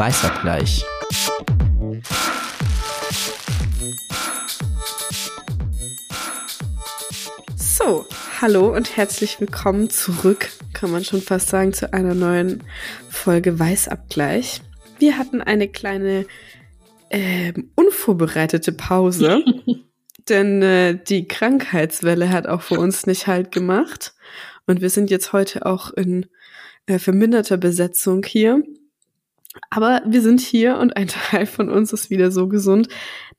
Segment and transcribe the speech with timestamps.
[0.00, 0.86] Weißabgleich.
[7.54, 8.06] So,
[8.40, 12.62] hallo und herzlich willkommen zurück, kann man schon fast sagen, zu einer neuen
[13.10, 14.62] Folge Weißabgleich.
[14.98, 16.24] Wir hatten eine kleine
[17.10, 19.44] äh, unvorbereitete Pause,
[20.30, 24.14] denn äh, die Krankheitswelle hat auch für uns nicht halt gemacht.
[24.66, 26.24] Und wir sind jetzt heute auch in
[26.86, 28.62] äh, verminderter Besetzung hier.
[29.70, 32.88] Aber wir sind hier und ein Teil von uns ist wieder so gesund,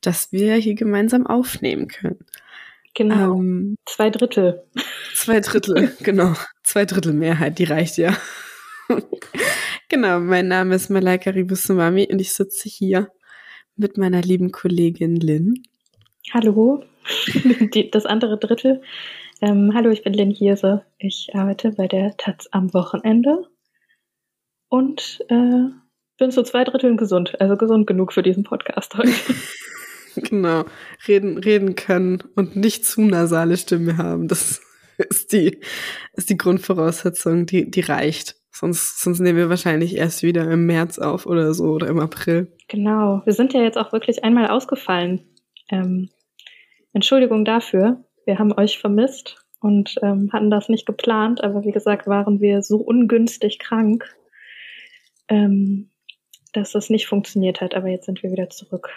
[0.00, 2.18] dass wir hier gemeinsam aufnehmen können.
[2.94, 3.38] Genau.
[3.38, 4.64] Ähm, zwei Drittel.
[5.14, 6.34] Zwei Drittel, genau.
[6.62, 8.16] Zwei Drittel Mehrheit, die reicht ja.
[9.88, 13.10] genau, mein Name ist Malaika Ribusumami und ich sitze hier
[13.76, 15.62] mit meiner lieben Kollegin Lynn.
[16.32, 16.84] Hallo,
[17.92, 18.82] das andere Drittel.
[19.40, 20.84] Ähm, hallo, ich bin Lynn Hirse.
[20.98, 23.48] Ich arbeite bei der Taz am Wochenende
[24.68, 25.68] und äh,
[26.18, 29.12] bin zu zwei Dritteln gesund, also gesund genug für diesen Podcast heute.
[30.16, 30.64] genau,
[31.06, 34.28] reden, reden können und nicht zu nasale Stimme haben.
[34.28, 34.60] Das
[34.98, 35.60] ist die,
[36.14, 38.36] ist die Grundvoraussetzung, die, die reicht.
[38.50, 42.52] Sonst, sonst nehmen wir wahrscheinlich erst wieder im März auf oder so oder im April.
[42.68, 45.26] Genau, wir sind ja jetzt auch wirklich einmal ausgefallen.
[45.70, 46.10] Ähm,
[46.92, 48.04] Entschuldigung dafür.
[48.26, 52.62] Wir haben euch vermisst und ähm, hatten das nicht geplant, aber wie gesagt, waren wir
[52.62, 54.14] so ungünstig krank,
[55.28, 55.91] ähm,
[56.52, 57.74] dass das nicht funktioniert hat.
[57.74, 58.90] Aber jetzt sind wir wieder zurück.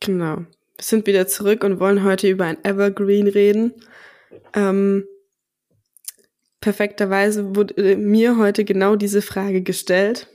[0.00, 0.36] Genau.
[0.36, 3.72] Wir sind wieder zurück und wollen heute über ein Evergreen reden.
[4.54, 5.06] Ähm,
[6.60, 10.28] perfekterweise wurde mir heute genau diese Frage gestellt.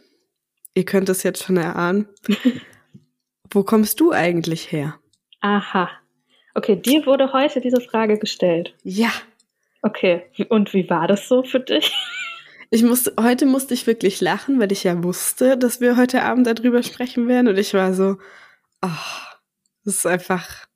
[0.73, 2.07] Ihr könnt es jetzt schon erahnen.
[3.51, 4.99] Wo kommst du eigentlich her?
[5.41, 5.89] Aha.
[6.53, 8.73] Okay, dir wurde heute diese Frage gestellt.
[8.83, 9.11] Ja.
[9.81, 10.23] Okay.
[10.49, 11.93] Und wie war das so für dich?
[12.69, 16.47] Ich musste, heute musste ich wirklich lachen, weil ich ja wusste, dass wir heute Abend
[16.47, 17.47] darüber sprechen werden.
[17.47, 18.17] Und ich war so,
[18.81, 19.39] ach,
[19.85, 20.67] das ist einfach,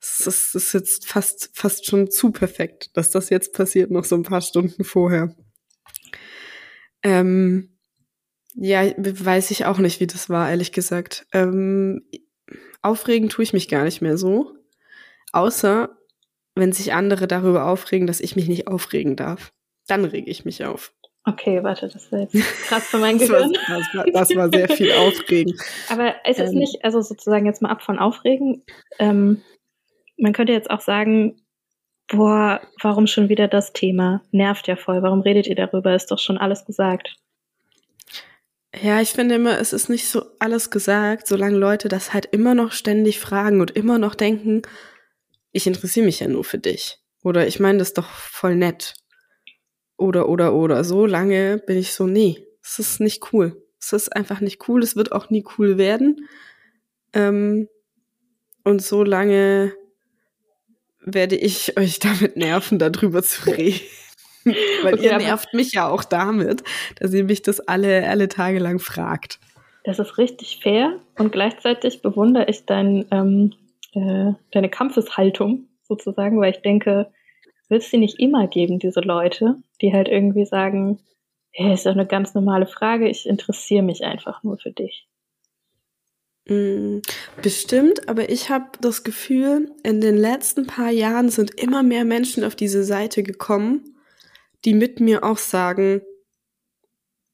[0.00, 4.14] das ist, ist jetzt fast, fast schon zu perfekt, dass das jetzt passiert, noch so
[4.14, 5.34] ein paar Stunden vorher.
[7.02, 7.76] Ähm,
[8.54, 11.26] ja, weiß ich auch nicht, wie das war, ehrlich gesagt.
[11.32, 12.06] Ähm,
[12.82, 14.56] aufregen tue ich mich gar nicht mehr so.
[15.32, 15.96] Außer,
[16.54, 19.52] wenn sich andere darüber aufregen, dass ich mich nicht aufregen darf.
[19.88, 20.92] Dann rege ich mich auf.
[21.24, 22.34] Okay, warte, das war jetzt
[22.66, 23.52] krass für mein Gehirn.
[23.52, 25.56] das, war, das, war, das war sehr viel Aufregen.
[25.88, 28.64] Aber es ist ähm, nicht, also sozusagen jetzt mal ab von Aufregen.
[28.98, 29.42] Ähm,
[30.16, 31.40] man könnte jetzt auch sagen,
[32.08, 34.22] boah, warum schon wieder das Thema?
[34.32, 35.02] Nervt ja voll.
[35.02, 35.94] Warum redet ihr darüber?
[35.94, 37.16] Ist doch schon alles gesagt.
[38.80, 42.54] Ja, ich finde immer, es ist nicht so alles gesagt, solange Leute das halt immer
[42.54, 44.62] noch ständig fragen und immer noch denken,
[45.52, 46.98] ich interessiere mich ja nur für dich.
[47.22, 48.94] Oder ich meine das doch voll nett
[50.02, 50.84] oder, oder, oder.
[50.84, 53.62] So lange bin ich so, nee, es ist nicht cool.
[53.80, 54.82] Es ist einfach nicht cool.
[54.82, 56.28] Es wird auch nie cool werden.
[57.12, 57.68] Ähm,
[58.64, 59.72] und so lange
[61.00, 63.80] werde ich euch damit nerven, darüber zu reden.
[64.82, 66.64] Weil okay, ihr nervt mich ja auch damit,
[66.98, 69.38] dass ihr mich das alle, alle Tage lang fragt.
[69.84, 73.52] Das ist richtig fair und gleichzeitig bewundere ich dein, ähm,
[73.94, 77.12] äh, deine Kampfeshaltung sozusagen, weil ich denke,
[77.72, 81.00] wird es die nicht immer geben, diese Leute, die halt irgendwie sagen,
[81.50, 85.08] hey, ist doch eine ganz normale Frage, ich interessiere mich einfach nur für dich.
[86.46, 86.98] Mm,
[87.40, 92.44] bestimmt, aber ich habe das Gefühl, in den letzten paar Jahren sind immer mehr Menschen
[92.44, 93.96] auf diese Seite gekommen,
[94.64, 96.02] die mit mir auch sagen,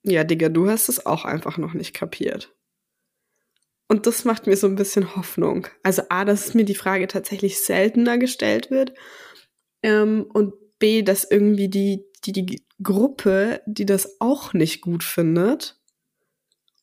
[0.05, 2.55] ja, Digga, du hast es auch einfach noch nicht kapiert.
[3.89, 5.67] Und das macht mir so ein bisschen Hoffnung.
[5.83, 8.93] Also A, dass mir die Frage tatsächlich seltener gestellt wird
[9.83, 15.81] ähm, und B, dass irgendwie die, die, die Gruppe, die das auch nicht gut findet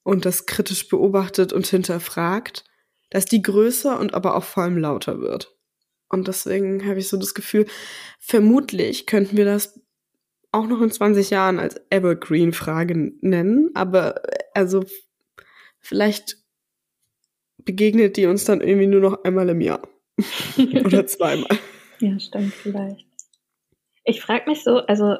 [0.04, 2.66] und das kritisch beobachtet und hinterfragt,
[3.10, 5.56] dass die größer und aber auch vor allem lauter wird.
[6.10, 7.66] Und deswegen habe ich so das Gefühl,
[8.20, 9.80] vermutlich könnten wir das
[10.52, 14.86] auch noch in 20 Jahren als Evergreen-Frage nennen, aber äh, also
[15.80, 16.38] vielleicht
[17.58, 19.88] begegnet die uns dann irgendwie nur noch einmal im Jahr.
[20.86, 21.58] Oder zweimal.
[22.00, 23.06] Ja, stimmt, vielleicht.
[24.04, 25.18] Ich frage mich so, also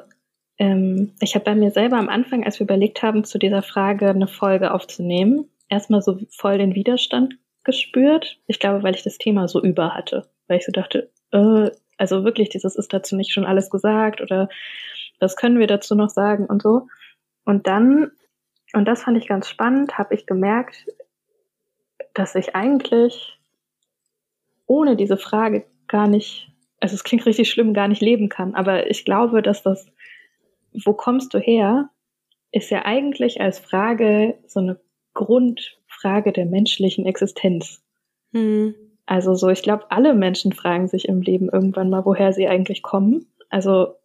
[0.58, 4.08] ähm, ich habe bei mir selber am Anfang, als wir überlegt haben, zu dieser Frage
[4.08, 8.38] eine Folge aufzunehmen, erstmal so voll den Widerstand gespürt.
[8.46, 10.28] Ich glaube, weil ich das Thema so über hatte.
[10.46, 14.48] Weil ich so dachte, äh, also wirklich, dieses ist dazu nicht schon alles gesagt oder
[15.18, 16.88] was können wir dazu noch sagen und so.
[17.44, 18.12] Und dann,
[18.72, 20.86] und das fand ich ganz spannend, habe ich gemerkt,
[22.14, 23.38] dass ich eigentlich
[24.66, 26.50] ohne diese Frage gar nicht
[26.86, 28.54] also es klingt richtig schlimm, gar nicht leben kann.
[28.54, 29.88] Aber ich glaube, dass das,
[30.72, 31.90] wo kommst du her,
[32.52, 34.78] ist ja eigentlich als Frage so eine
[35.12, 37.82] Grundfrage der menschlichen Existenz.
[38.30, 38.76] Mhm.
[39.04, 42.84] Also so, ich glaube, alle Menschen fragen sich im Leben irgendwann mal, woher sie eigentlich
[42.84, 43.26] kommen.
[43.50, 43.96] Also,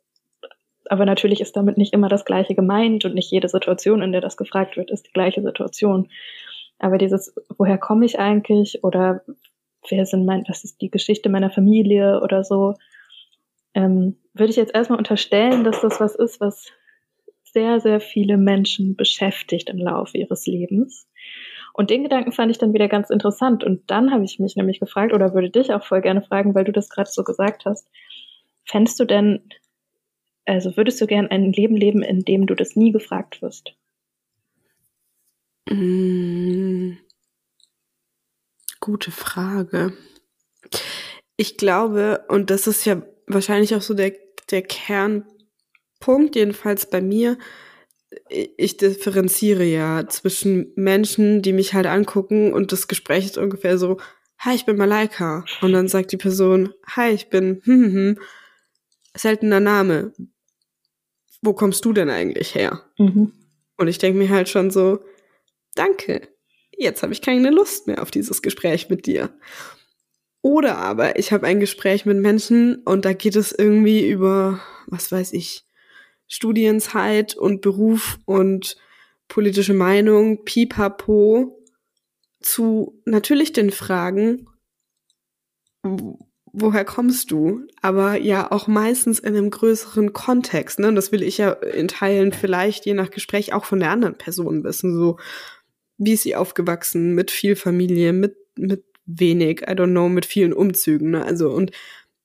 [0.90, 4.22] aber natürlich ist damit nicht immer das Gleiche gemeint und nicht jede Situation, in der
[4.22, 6.10] das gefragt wird, ist die gleiche Situation.
[6.80, 9.22] Aber dieses, woher komme ich eigentlich oder
[9.90, 12.76] wer sind mein, was ist die Geschichte meiner Familie oder so,
[13.74, 16.68] ähm, würde ich jetzt erstmal unterstellen, dass das was ist, was
[17.44, 21.08] sehr, sehr viele Menschen beschäftigt im Laufe ihres Lebens.
[21.74, 23.64] Und den Gedanken fand ich dann wieder ganz interessant.
[23.64, 26.66] Und dann habe ich mich nämlich gefragt, oder würde dich auch voll gerne fragen, weil
[26.66, 27.90] du das gerade so gesagt hast,
[28.66, 29.42] fändest du denn,
[30.46, 33.74] also würdest du gern ein Leben leben, in dem du das nie gefragt wirst?
[35.70, 36.94] Mm,
[38.82, 39.94] gute Frage.
[41.38, 44.14] Ich glaube, und das ist ja wahrscheinlich auch so der,
[44.50, 47.38] der Kernpunkt, jedenfalls bei mir,
[48.30, 53.98] ich differenziere ja zwischen Menschen, die mich halt angucken und das Gespräch ist ungefähr so,
[54.38, 55.46] hi, ich bin Malaika.
[55.62, 58.20] Und dann sagt die Person, hi, ich bin hm, hm, hm,
[59.16, 60.14] seltener Name.
[61.42, 62.84] Wo kommst du denn eigentlich her?
[62.98, 63.34] Mhm.
[63.78, 65.00] Und ich denke mir halt schon so,
[65.76, 66.28] danke,
[66.82, 69.30] jetzt habe ich keine Lust mehr auf dieses Gespräch mit dir.
[70.42, 75.12] Oder aber ich habe ein Gespräch mit Menschen und da geht es irgendwie über, was
[75.12, 75.66] weiß ich,
[76.28, 78.78] Studienzeit und Beruf und
[79.28, 81.58] politische Meinung, pipapo,
[82.40, 84.48] zu natürlich den Fragen,
[86.54, 87.68] woher kommst du?
[87.82, 90.80] Aber ja auch meistens in einem größeren Kontext.
[90.80, 90.88] Ne?
[90.88, 94.18] Und das will ich ja in Teilen vielleicht je nach Gespräch auch von der anderen
[94.18, 94.96] Person wissen.
[94.96, 95.18] So,
[96.02, 97.14] wie ist sie aufgewachsen?
[97.14, 101.12] Mit viel Familie, mit, mit wenig, I don't know, mit vielen Umzügen.
[101.12, 101.24] Ne?
[101.24, 101.72] Also, und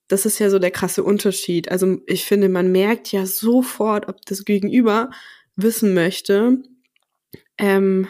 [0.07, 1.69] das ist ja so der krasse Unterschied.
[1.69, 5.11] Also ich finde, man merkt ja sofort, ob das Gegenüber
[5.55, 6.57] wissen möchte,
[7.59, 8.07] ähm,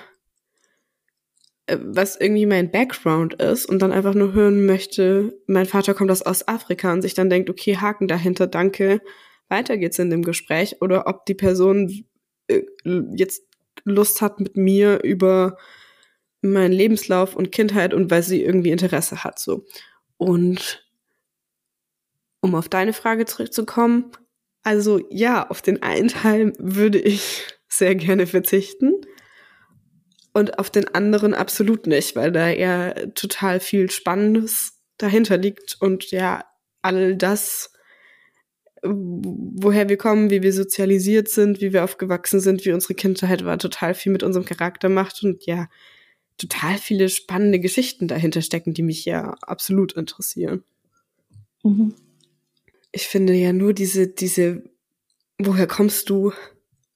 [1.65, 6.11] äh, was irgendwie mein Background ist und dann einfach nur hören möchte, mein Vater kommt
[6.11, 9.01] aus Ostafrika und sich dann denkt, okay, Haken dahinter, danke,
[9.49, 12.05] weiter geht's in dem Gespräch oder ob die Person
[12.47, 12.63] äh,
[13.15, 13.46] jetzt
[13.83, 15.57] Lust hat mit mir über
[16.41, 19.65] meinen Lebenslauf und Kindheit und weil sie irgendwie Interesse hat so.
[20.17, 20.85] Und
[22.41, 24.11] um auf deine Frage zurückzukommen,
[24.63, 28.93] also ja, auf den einen Teil würde ich sehr gerne verzichten
[30.33, 36.11] und auf den anderen absolut nicht, weil da ja total viel Spannendes dahinter liegt und
[36.11, 36.45] ja,
[36.81, 37.71] all das,
[38.89, 43.57] woher wir kommen, wie wir sozialisiert sind, wie wir aufgewachsen sind, wie unsere Kindheit war,
[43.57, 45.67] total viel mit unserem Charakter macht und ja,
[46.37, 50.63] total viele spannende Geschichten dahinter stecken, die mich ja absolut interessieren.
[51.63, 51.93] Mhm
[52.91, 54.63] ich finde ja nur diese, diese,
[55.37, 56.33] woher kommst du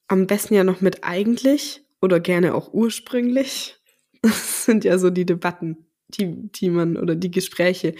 [0.07, 3.77] am besten ja noch mit eigentlich oder gerne auch ursprünglich?
[4.23, 7.95] Das sind ja so die Debatten, die, die man oder die Gespräche,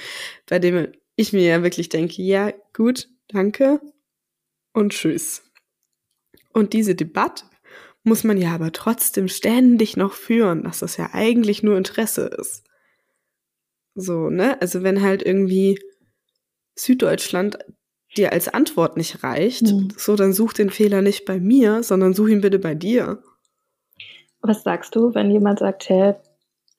[0.48, 3.82] bei denen ich mir ja wirklich denke, ja, gut, danke
[4.74, 5.44] und tschüss.
[6.54, 7.46] Und diese Debatte
[8.04, 12.64] muss man ja aber trotzdem ständig noch führen, dass das ja eigentlich nur Interesse ist.
[13.96, 14.60] So, ne?
[14.62, 15.80] Also wenn halt irgendwie
[16.76, 17.60] Süddeutschland
[18.18, 19.90] dir als Antwort nicht reicht, mhm.
[19.96, 23.22] so dann such den Fehler nicht bei mir, sondern such ihn bitte bei dir.
[24.42, 26.16] Was sagst du, wenn jemand sagt, hey,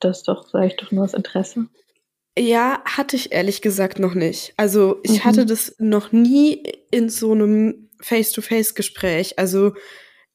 [0.00, 1.69] das ist doch, ich doch nur aus Interesse?
[2.39, 4.55] Ja, hatte ich ehrlich gesagt noch nicht.
[4.57, 5.25] Also ich mhm.
[5.25, 9.39] hatte das noch nie in so einem Face-to-Face-Gespräch.
[9.39, 9.75] Also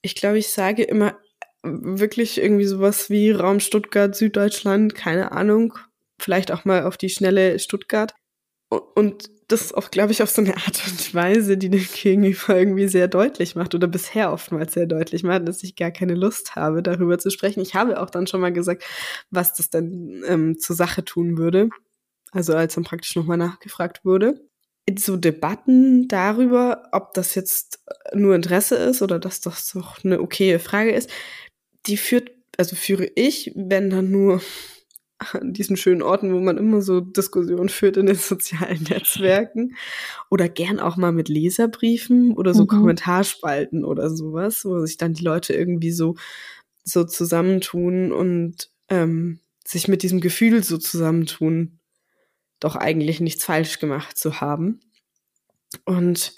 [0.01, 1.17] ich glaube, ich sage immer
[1.63, 5.73] wirklich irgendwie sowas wie Raum Stuttgart, Süddeutschland, keine Ahnung.
[6.19, 8.13] Vielleicht auch mal auf die schnelle Stuttgart.
[8.69, 12.87] Und das auch, glaube ich, auf so eine Art und Weise, die dem Gegenüber irgendwie
[12.87, 16.83] sehr deutlich macht oder bisher oftmals sehr deutlich macht, dass ich gar keine Lust habe,
[16.83, 17.61] darüber zu sprechen.
[17.61, 18.83] Ich habe auch dann schon mal gesagt,
[19.31, 21.69] was das dann ähm, zur Sache tun würde.
[22.31, 24.41] Also als dann praktisch nochmal nachgefragt wurde.
[24.97, 30.59] So Debatten darüber, ob das jetzt nur Interesse ist oder dass das doch eine okaye
[30.59, 31.09] Frage ist,
[31.87, 34.41] die führt, also führe ich, wenn dann nur
[35.19, 39.75] an diesen schönen Orten, wo man immer so Diskussionen führt in den sozialen Netzwerken.
[40.29, 42.67] Oder gern auch mal mit Leserbriefen oder so mhm.
[42.67, 46.15] Kommentarspalten oder sowas, wo sich dann die Leute irgendwie so,
[46.83, 51.79] so zusammentun und ähm, sich mit diesem Gefühl so zusammentun,
[52.59, 54.79] doch eigentlich nichts falsch gemacht zu haben.
[55.85, 56.33] Und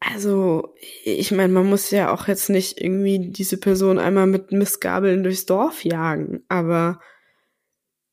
[0.00, 5.24] also, ich meine, man muss ja auch jetzt nicht irgendwie diese Person einmal mit Missgabeln
[5.24, 7.00] durchs Dorf jagen, aber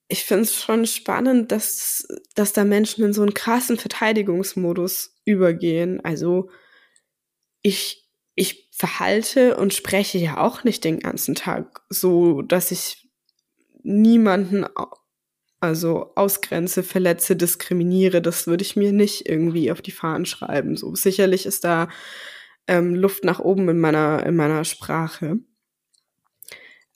[0.07, 5.99] ich finde es schon spannend, dass, dass da Menschen in so einen krassen Verteidigungsmodus übergehen.
[6.03, 6.49] Also
[7.61, 13.09] ich, ich verhalte und spreche ja auch nicht den ganzen Tag so, dass ich
[13.81, 14.65] niemanden
[15.65, 18.21] also ausgrenze, verletze, diskriminiere.
[18.21, 20.77] Das würde ich mir nicht irgendwie auf die Fahnen schreiben.
[20.77, 21.89] So sicherlich ist da
[22.67, 25.37] ähm, Luft nach oben in meiner in meiner Sprache.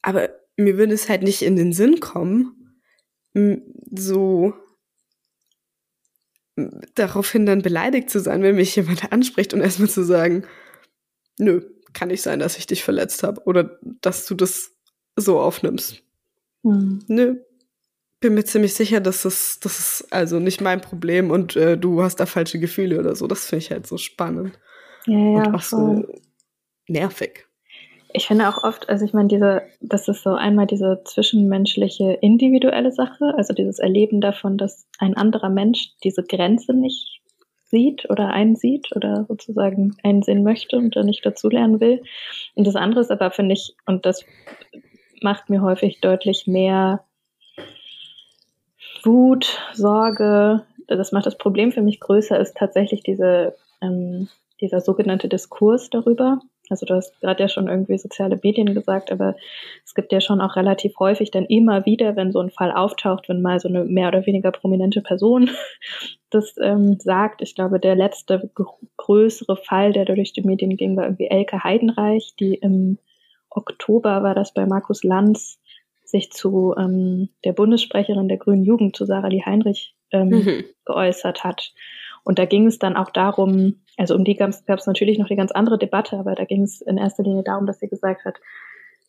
[0.01, 2.79] Aber mir würde es halt nicht in den Sinn kommen,
[3.91, 4.53] so
[6.95, 10.45] daraufhin dann beleidigt zu sein, wenn mich jemand anspricht und erstmal zu sagen,
[11.37, 11.61] nö,
[11.93, 14.75] kann nicht sein, dass ich dich verletzt habe oder dass du das
[15.15, 16.03] so aufnimmst.
[16.63, 16.99] Hm.
[17.07, 17.37] Nö.
[18.21, 22.01] Bin mir ziemlich sicher, dass das, das ist also nicht mein Problem und äh, du
[22.01, 23.27] hast da falsche Gefühle oder so.
[23.27, 24.59] Das finde ich halt so spannend.
[25.05, 26.07] Ja, ja, und auch voll.
[26.07, 26.21] so
[26.87, 27.45] nervig.
[28.11, 32.91] Ich finde auch oft, also ich meine, diese, das ist so einmal diese zwischenmenschliche individuelle
[32.91, 37.21] Sache, also dieses Erleben davon, dass ein anderer Mensch diese Grenze nicht
[37.69, 42.01] sieht oder einsieht oder sozusagen einsehen möchte und da nicht dazulernen will.
[42.55, 44.25] Und das andere ist aber, finde ich, und das
[45.21, 47.05] macht mir häufig deutlich mehr
[49.05, 54.27] Wut, Sorge, das macht das Problem für mich größer, ist tatsächlich diese, ähm,
[54.61, 56.39] dieser sogenannte Diskurs darüber.
[56.69, 59.35] Also du hast gerade ja schon irgendwie soziale Medien gesagt, aber
[59.83, 63.27] es gibt ja schon auch relativ häufig dann immer wieder, wenn so ein Fall auftaucht,
[63.27, 65.49] wenn mal so eine mehr oder weniger prominente Person
[66.29, 67.41] das ähm, sagt.
[67.41, 68.51] Ich glaube, der letzte
[68.97, 72.99] größere Fall, der durch die Medien ging, war irgendwie Elke Heidenreich, die im
[73.49, 75.59] Oktober war das bei Markus Lanz
[76.09, 80.63] sich zu ähm, der Bundessprecherin der Grünen Jugend, zu Sarah Lee Heinrich, ähm, mhm.
[80.85, 81.73] geäußert hat.
[82.23, 85.35] Und da ging es dann auch darum, also um die gab es natürlich noch die
[85.35, 88.39] ganz andere Debatte, aber da ging es in erster Linie darum, dass sie gesagt hat,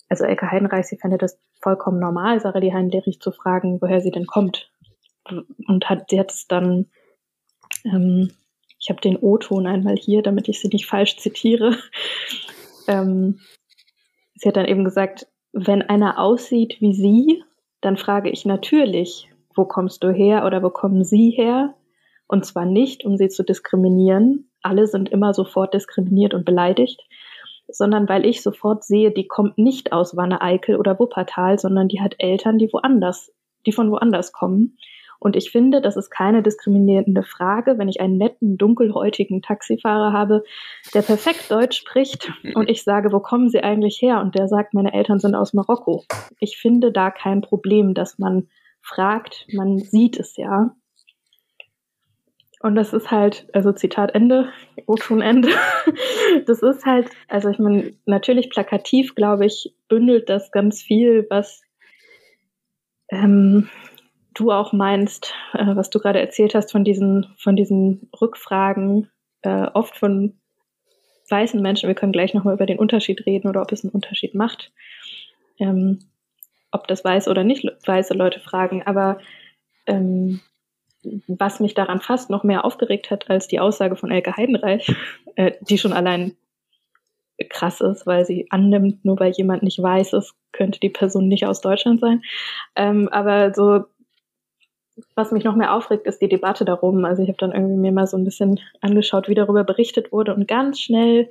[0.09, 4.11] also Elke Heidenreich, sie fände das vollkommen normal, Sarah die Heinrich zu fragen, woher sie
[4.11, 4.71] denn kommt.
[5.69, 6.87] Und hat, es dann,
[7.85, 8.33] ähm,
[8.81, 11.77] ich habe den O-Ton einmal hier, damit ich sie nicht falsch zitiere.
[12.89, 13.41] ähm,
[14.35, 17.43] sie hat dann eben gesagt, wenn einer aussieht wie sie,
[17.81, 21.75] dann frage ich natürlich, wo kommst du her oder wo kommen sie her?
[22.27, 24.51] Und zwar nicht, um sie zu diskriminieren.
[24.63, 27.03] Alle sind immer sofort diskriminiert und beleidigt,
[27.67, 32.15] sondern weil ich sofort sehe, die kommt nicht aus Wanne-Eickel oder Wuppertal, sondern die hat
[32.19, 33.33] Eltern, die woanders,
[33.67, 34.79] die von woanders kommen.
[35.21, 40.43] Und ich finde, das ist keine diskriminierende Frage, wenn ich einen netten, dunkelhäutigen Taxifahrer habe,
[40.95, 44.21] der perfekt Deutsch spricht und ich sage, wo kommen Sie eigentlich her?
[44.21, 46.05] Und der sagt, meine Eltern sind aus Marokko.
[46.41, 48.49] Ich finde da kein Problem, dass man
[48.81, 50.75] fragt, man sieht es ja.
[52.63, 54.51] Und das ist halt, also Zitat Ende,
[54.87, 55.51] O-Ton Ende.
[56.47, 61.63] Das ist halt, also ich meine, natürlich plakativ, glaube ich, bündelt das ganz viel, was
[63.11, 63.69] ähm,
[64.41, 69.11] du auch meinst, äh, was du gerade erzählt hast von diesen, von diesen Rückfragen,
[69.43, 70.41] äh, oft von
[71.29, 71.89] weißen Menschen.
[71.89, 74.73] Wir können gleich nochmal über den Unterschied reden oder ob es einen Unterschied macht.
[75.59, 76.01] Ähm,
[76.73, 79.19] ob das weiße oder nicht weiße Leute fragen, aber
[79.87, 80.41] ähm,
[81.27, 84.95] was mich daran fast noch mehr aufgeregt hat als die Aussage von Elke Heidenreich,
[85.37, 86.37] äh, die schon allein
[87.49, 91.47] krass ist, weil sie annimmt, nur weil jemand nicht weiß ist, könnte die Person nicht
[91.47, 92.23] aus Deutschland sein.
[92.77, 93.85] Ähm, aber so,
[95.15, 97.05] was mich noch mehr aufregt, ist die Debatte darum.
[97.05, 100.35] Also ich habe dann irgendwie mir mal so ein bisschen angeschaut, wie darüber berichtet wurde
[100.35, 101.29] und ganz schnell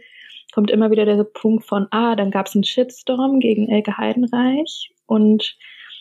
[0.52, 4.92] kommt immer wieder der Punkt von, ah, dann gab es einen Shitstorm gegen Elke Heidenreich
[5.06, 5.58] und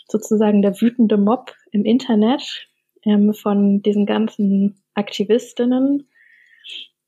[0.08, 2.68] sozusagen der wütende Mob im Internet
[3.04, 6.08] ähm, von diesen ganzen Aktivistinnen,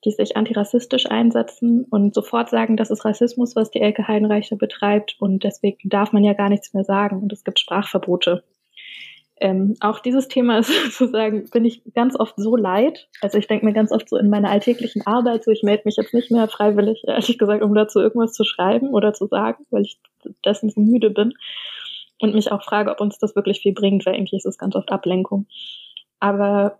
[0.04, 5.16] die sich antirassistisch einsetzen und sofort sagen, das ist Rassismus, was die Elke Heidenreicher betreibt
[5.18, 8.42] und deswegen darf man ja gar nichts mehr sagen und es gibt Sprachverbote.
[9.40, 13.08] Ähm, auch dieses Thema ist sozusagen, bin ich ganz oft so leid.
[13.22, 15.96] Also ich denke mir ganz oft so in meiner alltäglichen Arbeit, so ich melde mich
[15.96, 19.82] jetzt nicht mehr freiwillig, ehrlich gesagt, um dazu irgendwas zu schreiben oder zu sagen, weil
[19.82, 19.98] ich
[20.44, 21.34] dessen so müde bin
[22.20, 24.76] und mich auch frage, ob uns das wirklich viel bringt, weil eigentlich ist es ganz
[24.76, 25.46] oft Ablenkung.
[26.20, 26.78] Aber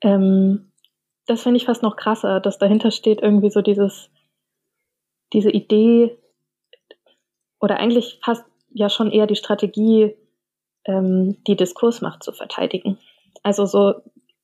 [0.00, 0.72] ähm,
[1.26, 4.10] das finde ich fast noch krasser, dass dahinter steht irgendwie so dieses,
[5.32, 6.16] diese Idee
[7.60, 10.16] oder eigentlich fast ja schon eher die Strategie,
[10.84, 12.98] ähm, die Diskursmacht zu verteidigen.
[13.42, 13.94] Also so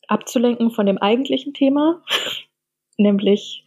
[0.07, 2.03] abzulenken von dem eigentlichen Thema,
[2.97, 3.65] nämlich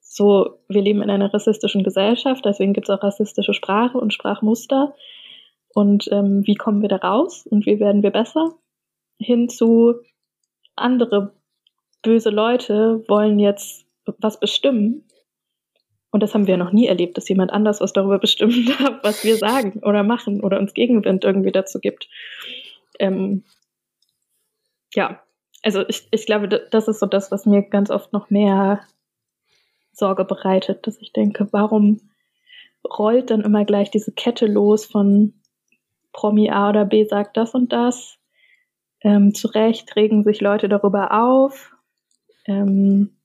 [0.00, 4.94] so, wir leben in einer rassistischen Gesellschaft, deswegen gibt es auch rassistische Sprache und Sprachmuster.
[5.74, 8.54] Und ähm, wie kommen wir da raus und wie werden wir besser?
[9.18, 9.96] Hin zu
[10.74, 11.34] andere
[12.02, 13.86] böse Leute wollen jetzt
[14.18, 15.04] was bestimmen.
[16.16, 19.22] Und das haben wir noch nie erlebt, dass jemand anders was darüber bestimmen darf, was
[19.22, 22.08] wir sagen oder machen oder uns Gegenwind irgendwie dazu gibt.
[22.98, 23.44] Ähm,
[24.94, 25.20] ja,
[25.62, 28.80] also ich, ich glaube, das ist so das, was mir ganz oft noch mehr
[29.92, 32.00] Sorge bereitet, dass ich denke, warum
[32.82, 35.34] rollt dann immer gleich diese Kette los von
[36.14, 38.16] Promi A oder B sagt das und das.
[39.02, 41.76] Ähm, zu Recht regen sich Leute darüber auf.
[42.46, 43.18] Ähm,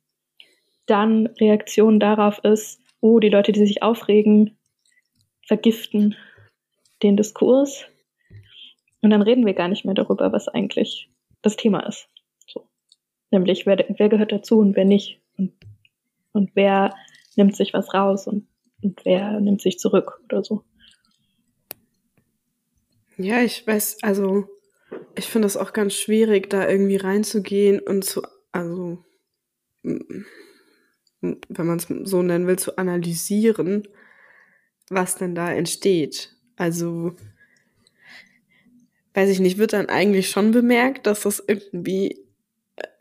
[0.87, 4.57] dann Reaktion darauf ist, oh, die Leute, die sich aufregen,
[5.45, 6.15] vergiften
[7.03, 7.85] den Diskurs.
[9.01, 11.09] Und dann reden wir gar nicht mehr darüber, was eigentlich
[11.41, 12.07] das Thema ist.
[12.47, 12.69] So.
[13.31, 15.19] Nämlich, wer, wer gehört dazu und wer nicht.
[15.37, 15.53] Und,
[16.31, 16.95] und wer
[17.35, 18.47] nimmt sich was raus und,
[18.83, 20.63] und wer nimmt sich zurück oder so.
[23.17, 24.45] Ja, ich weiß, also
[25.15, 29.03] ich finde es auch ganz schwierig, da irgendwie reinzugehen und zu, also
[31.21, 33.87] wenn man es so nennen will, zu analysieren,
[34.89, 36.35] was denn da entsteht.
[36.55, 37.15] Also,
[39.13, 42.19] weiß ich nicht, wird dann eigentlich schon bemerkt, dass das irgendwie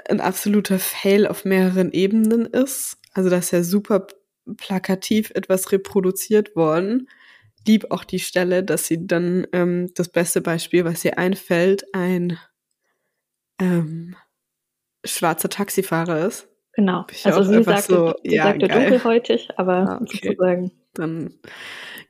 [0.09, 2.99] ein absoluter Fail auf mehreren Ebenen ist.
[3.13, 4.07] Also, das ist ja super
[4.57, 7.09] plakativ etwas reproduziert worden.
[7.67, 12.39] Lieb auch die Stelle, dass sie dann ähm, das beste Beispiel, was ihr einfällt, ein
[13.61, 14.17] ähm,
[15.05, 16.50] schwarzer Taxifahrer ist.
[16.73, 17.07] Genau.
[17.25, 20.29] Also sie sagte, so, sie ja, sagte dunkelhäutig, aber ah, okay.
[20.29, 20.71] sozusagen.
[20.95, 21.35] Dann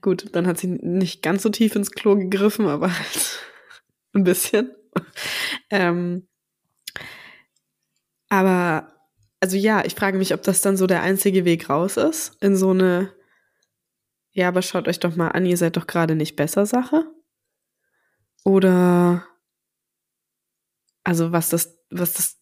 [0.00, 3.40] gut, dann hat sie nicht ganz so tief ins Klo gegriffen, aber halt
[4.14, 4.75] ein bisschen.
[5.71, 6.26] ähm,
[8.29, 8.93] aber
[9.40, 12.57] also ja, ich frage mich, ob das dann so der einzige Weg raus ist in
[12.57, 13.12] so eine
[14.33, 17.05] ja, aber schaut euch doch mal an, ihr seid doch gerade nicht besser Sache.
[18.45, 19.26] Oder
[21.02, 22.39] also was das was das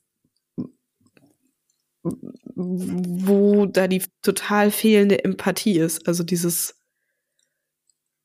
[2.55, 6.07] wo da die total fehlende Empathie ist.
[6.09, 6.81] Also dieses,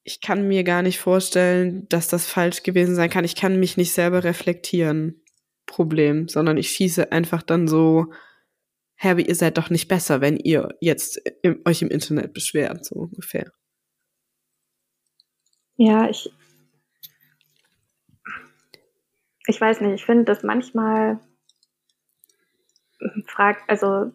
[0.04, 3.26] ich kann mir gar nicht vorstellen, dass das falsch gewesen sein kann.
[3.26, 5.24] Ich kann mich nicht selber reflektieren.
[5.66, 8.12] Problem, sondern ich schieße einfach dann so,
[8.96, 12.96] Herbie, ihr seid doch nicht besser, wenn ihr jetzt im, euch im Internet beschwert, so
[12.96, 13.52] ungefähr.
[15.76, 16.32] Ja, ich,
[19.48, 21.20] ich weiß nicht, ich finde das manchmal
[23.26, 24.12] fragt, also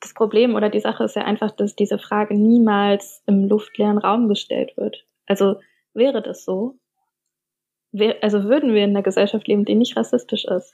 [0.00, 4.28] das Problem oder die Sache ist ja einfach, dass diese Frage niemals im luftleeren Raum
[4.28, 5.04] gestellt wird.
[5.26, 5.60] Also
[5.94, 6.78] wäre das so,
[8.22, 10.72] also würden wir in einer Gesellschaft leben, die nicht rassistisch ist,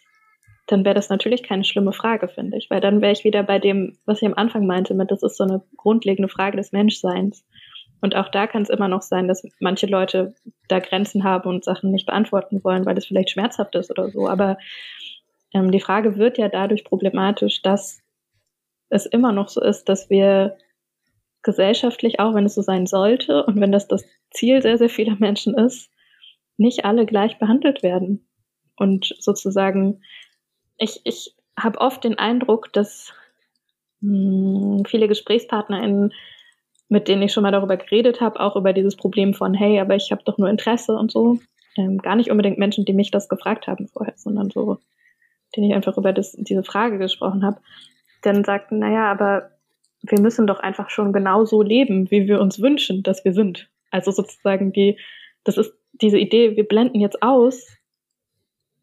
[0.67, 3.59] dann wäre das natürlich keine schlimme Frage, finde ich, weil dann wäre ich wieder bei
[3.59, 7.45] dem, was ich am Anfang meinte, mit das ist so eine grundlegende Frage des Menschseins.
[8.01, 10.35] Und auch da kann es immer noch sein, dass manche Leute
[10.69, 14.29] da Grenzen haben und Sachen nicht beantworten wollen, weil das vielleicht schmerzhaft ist oder so.
[14.29, 14.59] Aber
[15.53, 18.03] ähm, die Frage wird ja dadurch problematisch, dass
[18.89, 20.57] es immer noch so ist, dass wir
[21.43, 25.17] gesellschaftlich, auch wenn es so sein sollte und wenn das das Ziel sehr, sehr vieler
[25.19, 25.91] Menschen ist,
[26.57, 28.29] nicht alle gleich behandelt werden.
[28.77, 30.03] Und sozusagen,
[30.77, 33.13] ich, ich habe oft den Eindruck, dass
[34.01, 36.13] mh, hm, viele GesprächspartnerInnen,
[36.89, 39.97] mit denen ich schon mal darüber geredet habe, auch über dieses Problem von, hey, aber
[39.97, 41.39] ich habe doch nur Interesse und so,
[41.77, 44.79] ähm, gar nicht unbedingt Menschen, die mich das gefragt haben vorher, sondern so
[45.57, 47.61] den ich einfach über das, diese Frage gesprochen habe,
[48.23, 49.51] dann sagten, naja, aber
[50.03, 53.69] wir müssen doch einfach schon genau so leben, wie wir uns wünschen, dass wir sind.
[53.91, 54.99] Also sozusagen die,
[55.45, 57.67] das ist diese Idee, wir blenden jetzt aus,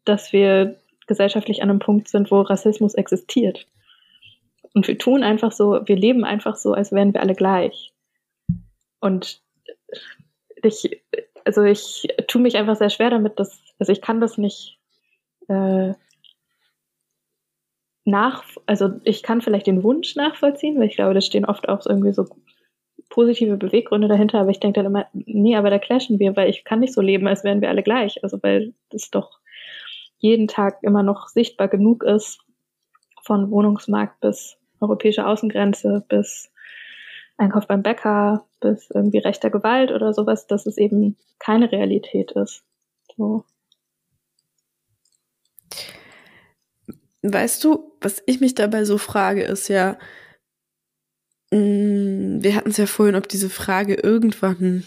[0.04, 3.66] dass wir gesellschaftlich an einem Punkt sind, wo Rassismus existiert.
[4.72, 7.92] Und wir tun einfach so, wir leben einfach so, als wären wir alle gleich.
[9.00, 9.40] Und
[10.62, 11.02] ich,
[11.44, 14.78] also ich tue mich einfach sehr schwer damit, dass, also ich kann das nicht
[15.48, 15.92] äh,
[18.04, 21.86] nach, also ich kann vielleicht den Wunsch nachvollziehen, weil ich glaube, da stehen oft auch
[21.86, 22.26] irgendwie so
[23.08, 26.64] positive Beweggründe dahinter, aber ich denke dann immer, nee, aber da clashen wir, weil ich
[26.64, 28.22] kann nicht so leben, als wären wir alle gleich.
[28.22, 29.38] Also weil das doch
[30.18, 32.40] jeden Tag immer noch sichtbar genug ist,
[33.22, 36.50] von Wohnungsmarkt bis europäische Außengrenze bis
[37.36, 42.64] Einkauf beim Bäcker bis irgendwie rechter Gewalt oder sowas, dass es eben keine Realität ist.
[43.16, 43.44] So.
[47.26, 49.98] Weißt du, was ich mich dabei so frage, ist ja,
[51.50, 54.84] mh, mm, wir hatten es ja vorhin, ob diese Frage irgendwann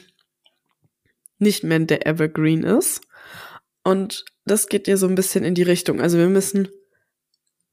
[1.40, 3.02] nicht mehr der Evergreen ist.
[3.84, 6.00] Und das geht ja so ein bisschen in die Richtung.
[6.00, 6.68] Also wir müssen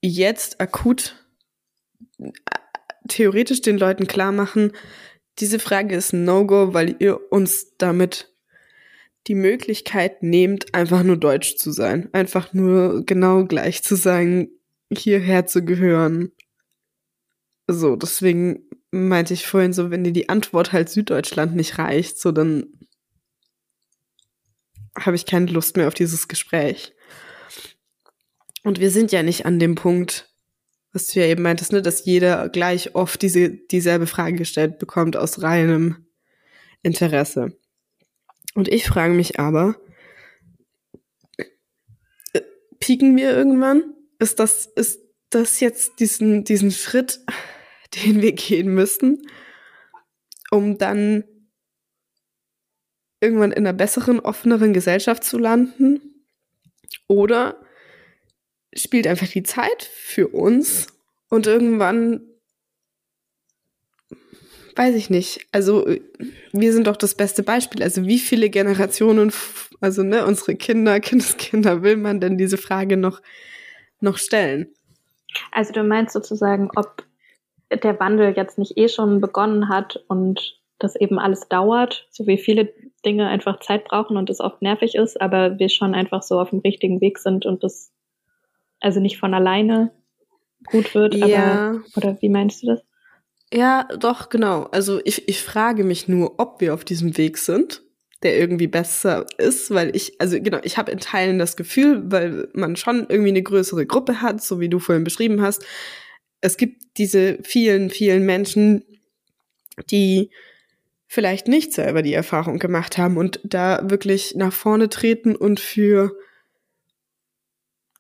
[0.00, 1.14] jetzt akut
[2.18, 2.31] äh,
[3.09, 4.72] theoretisch den Leuten klar machen,
[5.40, 8.34] diese Frage ist ein No-Go, weil ihr uns damit
[9.27, 12.09] die Möglichkeit nehmt, einfach nur deutsch zu sein.
[12.13, 14.49] Einfach nur genau gleich zu sein,
[14.93, 16.33] hierher zu gehören.
[17.67, 22.33] So, deswegen meinte ich vorhin so, wenn dir die Antwort halt Süddeutschland nicht reicht, so
[22.33, 22.67] dann
[24.97, 26.95] habe ich keine Lust mehr auf dieses Gespräch.
[28.63, 30.33] Und wir sind ja nicht an dem Punkt,
[30.93, 35.17] was du ja eben meintest, ne, dass jeder gleich oft diese, dieselbe Frage gestellt bekommt
[35.17, 36.07] aus reinem
[36.83, 37.59] Interesse.
[38.55, 39.77] Und ich frage mich aber,
[42.33, 42.40] äh,
[42.79, 43.95] pieken wir irgendwann?
[44.19, 47.21] Ist das, ist das jetzt diesen, diesen Schritt,
[48.05, 49.23] den wir gehen müssen,
[50.51, 51.25] um dann
[53.21, 56.01] irgendwann in einer besseren, offeneren Gesellschaft zu landen?
[57.09, 57.61] Oder
[58.75, 60.88] spielt einfach die Zeit für uns
[61.29, 62.34] und irgendwann
[64.77, 65.47] weiß ich nicht.
[65.53, 65.87] Also
[66.53, 67.83] wir sind doch das beste Beispiel.
[67.83, 69.33] Also wie viele Generationen,
[69.81, 73.21] also ne, unsere Kinder, Kindeskinder, will man denn diese Frage noch,
[74.01, 74.69] noch stellen?
[75.53, 77.05] Also du meinst sozusagen, ob
[77.71, 82.39] der Wandel jetzt nicht eh schon begonnen hat und das eben alles dauert, so wie
[82.39, 82.73] viele
[83.05, 86.51] Dinge einfach Zeit brauchen und es oft nervig ist, aber wir schon einfach so auf
[86.51, 87.93] dem richtigen Weg sind und das
[88.81, 89.93] also nicht von alleine
[90.67, 91.71] gut wird, ja.
[91.71, 92.83] aber oder wie meinst du das?
[93.55, 94.64] Ja, doch, genau.
[94.73, 97.85] Also ich, ich frage mich nur, ob wir auf diesem Weg sind,
[98.25, 102.49] der irgendwie besser ist, weil ich, also genau, ich habe in Teilen das Gefühl, weil
[102.53, 105.64] man schon irgendwie eine größere Gruppe hat, so wie du vorhin beschrieben hast.
[106.40, 108.83] Es gibt diese vielen, vielen Menschen,
[109.88, 110.31] die
[111.07, 116.17] vielleicht nicht selber die Erfahrung gemacht haben und da wirklich nach vorne treten und für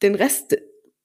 [0.02, 0.56] den Rest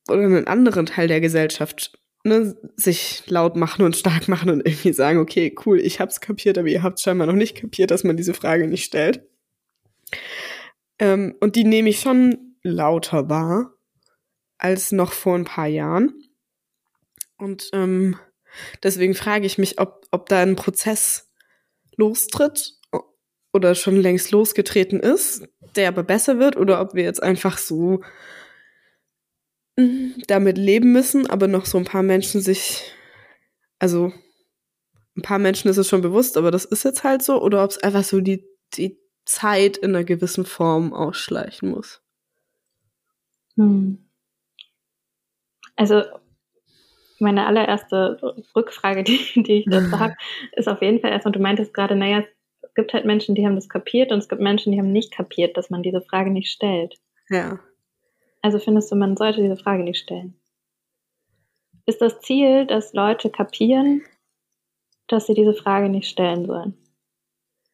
[0.08, 4.94] oder einen anderen Teil der Gesellschaft ne, sich laut machen und stark machen und irgendwie
[4.94, 8.18] sagen, okay, cool, ich hab's kapiert, aber ihr habt scheinbar noch nicht kapiert, dass man
[8.18, 9.22] diese Frage nicht stellt.
[11.00, 13.74] Ähm, und die nehme ich schon lauter wahr
[14.58, 16.14] als noch vor ein paar Jahren.
[17.38, 18.18] Und ähm,
[18.84, 21.32] deswegen frage ich mich, ob, ob da ein Prozess
[21.96, 22.74] lostritt
[23.54, 28.02] oder schon längst losgetreten ist, der aber besser wird, oder ob wir jetzt einfach so
[30.28, 32.94] damit leben müssen, aber noch so ein paar Menschen sich,
[33.80, 34.12] also
[35.18, 37.72] ein paar Menschen ist es schon bewusst, aber das ist jetzt halt so, oder ob
[37.72, 42.02] es einfach so die, die Zeit in einer gewissen Form ausschleichen muss.
[43.56, 44.10] Hm.
[45.76, 46.04] Also
[47.20, 50.16] meine allererste Rückfrage, die, die ich dazu habe,
[50.54, 52.24] ist auf jeden Fall erstmal, du meintest gerade, naja,
[52.62, 55.12] es gibt halt Menschen, die haben das kapiert und es gibt Menschen, die haben nicht
[55.14, 56.96] kapiert, dass man diese Frage nicht stellt.
[57.30, 57.60] Ja.
[58.42, 60.40] Also findest du, man sollte diese Frage nicht stellen?
[61.86, 64.04] Ist das Ziel, dass Leute kapieren,
[65.08, 66.78] dass sie diese Frage nicht stellen sollen?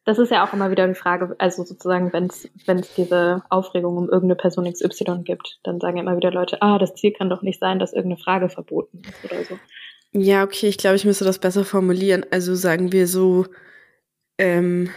[0.04, 4.04] Das ist ja auch immer wieder die Frage, also sozusagen, wenn es diese Aufregung um
[4.04, 7.58] irgendeine Person XY gibt, dann sagen immer wieder Leute, ah, das Ziel kann doch nicht
[7.58, 9.58] sein, dass irgendeine Frage verboten ist oder so.
[10.12, 12.24] Ja, okay, ich glaube, ich müsste das besser formulieren.
[12.30, 13.46] Also sagen wir so,
[14.38, 14.90] ähm,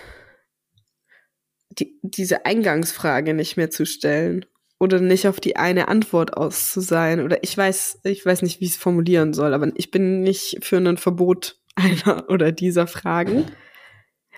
[1.71, 4.45] die, diese Eingangsfrage nicht mehr zu stellen
[4.79, 7.19] oder nicht auf die eine Antwort aus zu sein.
[7.19, 10.59] Oder ich weiß, ich weiß nicht, wie ich es formulieren soll, aber ich bin nicht
[10.63, 13.45] für ein Verbot einer oder dieser Fragen.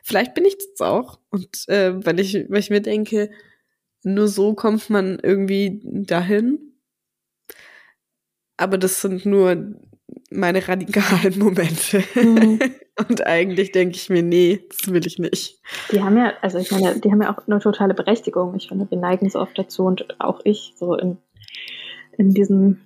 [0.03, 1.19] Vielleicht bin ich das auch.
[1.29, 3.29] Und äh, weil ich, weil ich mir denke,
[4.03, 6.73] nur so kommt man irgendwie dahin.
[8.57, 9.75] Aber das sind nur
[10.31, 12.03] meine radikalen Momente.
[12.15, 12.59] Mhm.
[13.09, 15.59] Und eigentlich denke ich mir, nee, das will ich nicht.
[15.91, 18.55] Die haben ja, also ich meine, die haben ja auch eine totale Berechtigung.
[18.55, 21.17] Ich finde, wir neigen so oft dazu und auch ich so in,
[22.17, 22.81] in diesem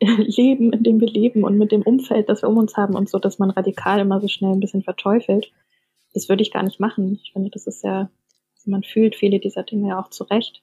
[0.00, 3.08] Leben, in dem wir leben und mit dem Umfeld, das wir um uns haben und
[3.08, 5.52] so, dass man radikal immer so schnell ein bisschen verteufelt.
[6.14, 7.18] Das würde ich gar nicht machen.
[7.22, 8.10] Ich finde, das ist ja,
[8.64, 10.62] man fühlt viele dieser Dinge ja auch zurecht.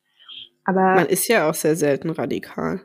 [0.64, 2.82] Aber man ist ja auch sehr selten radikal.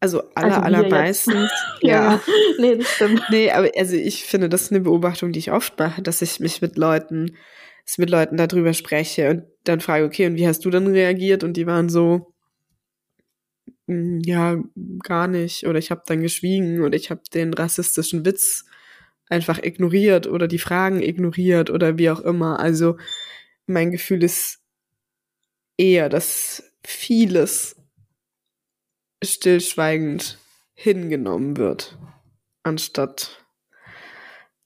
[0.00, 1.50] Also aller, also allermeistens.
[1.82, 2.12] ja.
[2.12, 2.20] ja.
[2.58, 3.22] Nee, das stimmt.
[3.30, 6.40] Nee, aber also ich finde, das ist eine Beobachtung, die ich oft mache, dass ich
[6.40, 7.36] mich mit Leuten,
[7.98, 11.44] mit Leuten darüber spreche und dann frage, okay, und wie hast du dann reagiert?
[11.44, 12.32] Und die waren so,
[13.88, 14.62] hm, ja,
[15.02, 15.66] gar nicht.
[15.66, 18.64] Oder ich habe dann geschwiegen oder ich habe den rassistischen Witz
[19.28, 22.58] einfach ignoriert oder die Fragen ignoriert oder wie auch immer.
[22.58, 22.96] Also
[23.66, 24.60] mein Gefühl ist
[25.76, 27.76] eher, dass vieles
[29.22, 30.38] stillschweigend
[30.74, 31.98] hingenommen wird,
[32.62, 33.44] anstatt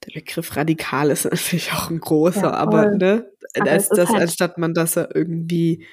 [0.05, 4.23] der Begriff radikal ist natürlich auch ein großer, ja, aber ne, aber als das, halt
[4.23, 5.85] anstatt man das irgendwie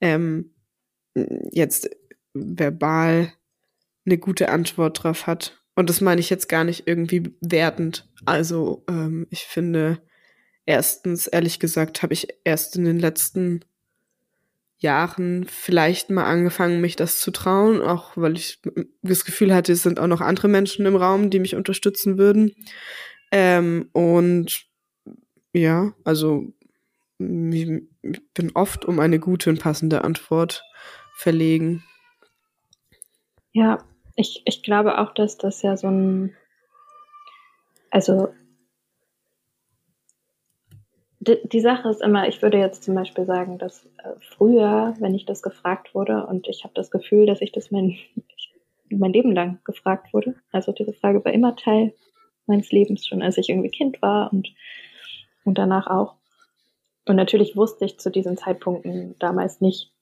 [0.00, 0.54] ähm,
[1.52, 1.90] jetzt
[2.32, 3.32] verbal
[4.06, 5.62] eine gute Antwort drauf hat.
[5.74, 8.08] Und das meine ich jetzt gar nicht irgendwie wertend.
[8.26, 10.02] Also ähm, ich finde,
[10.66, 13.64] erstens, ehrlich gesagt, habe ich erst in den letzten
[14.80, 18.60] Jahren vielleicht mal angefangen, mich das zu trauen, auch weil ich
[19.02, 22.54] das Gefühl hatte, es sind auch noch andere Menschen im Raum, die mich unterstützen würden.
[23.30, 24.66] Ähm, und
[25.52, 26.52] ja, also
[27.18, 27.82] ich
[28.34, 30.64] bin oft um eine gute und passende Antwort
[31.14, 31.84] verlegen.
[33.52, 33.84] Ja,
[34.16, 36.36] Ich, ich glaube auch, dass das ja so ein,
[37.90, 38.32] also
[41.20, 45.26] die, Sache ist immer, ich würde jetzt zum Beispiel sagen, dass äh, früher, wenn ich
[45.26, 47.98] das gefragt wurde und ich habe das Gefühl, dass ich das mein,
[48.88, 51.94] mein Leben lang gefragt wurde, also diese Frage war immer Teil
[52.46, 54.52] meines Lebens, schon als ich irgendwie Kind war und,
[55.44, 56.14] und danach auch.
[57.06, 59.92] Und natürlich wusste ich zu diesen Zeitpunkten damals nicht,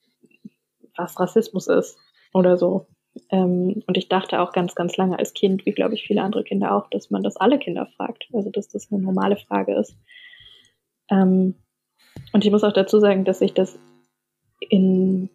[0.97, 1.99] was Rassismus ist
[2.33, 2.87] oder so.
[3.31, 6.45] Ähm, und ich dachte auch ganz, ganz lange als Kind, wie glaube ich viele andere
[6.45, 8.29] Kinder auch, dass man das alle Kinder fragt.
[8.33, 9.97] Also dass das eine normale Frage ist.
[11.11, 11.55] Ähm,
[12.33, 13.79] und ich muss auch dazu sagen, dass ich das
[14.61, 15.31] in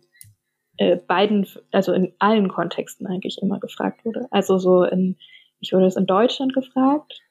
[0.78, 4.28] äh, beiden, also in allen Kontexten eigentlich immer gefragt wurde.
[4.32, 5.18] Also so in,
[5.60, 7.22] ich wurde es in Deutschland gefragt,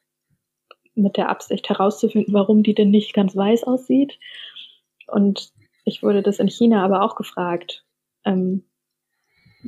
[0.94, 4.18] mit der Absicht herauszufinden, warum die denn nicht ganz weiß aussieht.
[5.06, 5.52] Und
[5.84, 7.84] ich wurde das in China aber auch gefragt,
[8.24, 8.64] ähm,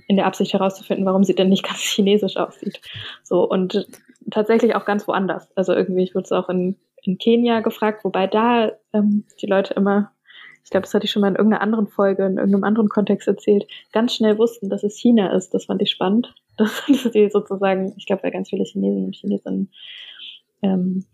[0.09, 2.81] in der Absicht herauszufinden, warum sie denn nicht ganz chinesisch aussieht.
[3.23, 3.87] So und
[4.31, 5.51] tatsächlich auch ganz woanders.
[5.57, 9.75] Also irgendwie, ich wurde es auch in, in Kenia gefragt, wobei da ähm, die Leute
[9.75, 10.13] immer,
[10.65, 13.29] ich glaube, das hatte ich schon mal in irgendeiner anderen Folge, in irgendeinem anderen Kontext
[13.29, 15.53] erzählt, ganz schnell wussten, dass es China ist.
[15.53, 16.35] Das fand ich spannend.
[16.57, 19.73] Dass, dass die sozusagen, ich glaube, weil ganz viele Chinesen und Chinesen
[20.63, 21.05] ähm,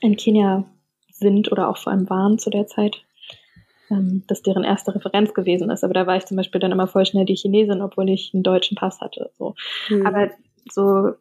[0.00, 0.64] in Kenia
[1.08, 3.04] sind oder auch vor allem waren zu der Zeit,
[3.90, 5.84] ähm, dass deren erste Referenz gewesen ist.
[5.84, 8.42] Aber da war ich zum Beispiel dann immer voll schnell die Chinesin, obwohl ich einen
[8.42, 9.30] deutschen Pass hatte.
[9.38, 9.54] So.
[9.88, 10.04] Mhm.
[10.04, 10.30] Aber
[10.72, 11.12] so,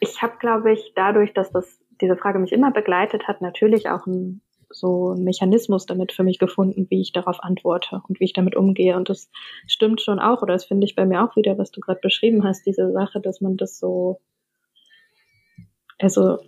[0.00, 4.06] ich habe, glaube ich, dadurch, dass das diese Frage mich immer begleitet hat, natürlich auch
[4.06, 8.32] ein, so ein Mechanismus damit für mich gefunden, wie ich darauf antworte und wie ich
[8.32, 8.96] damit umgehe.
[8.96, 9.30] Und das
[9.66, 12.44] stimmt schon auch, oder das finde ich bei mir auch wieder, was du gerade beschrieben
[12.44, 14.20] hast, diese Sache, dass man das so,
[15.98, 16.38] also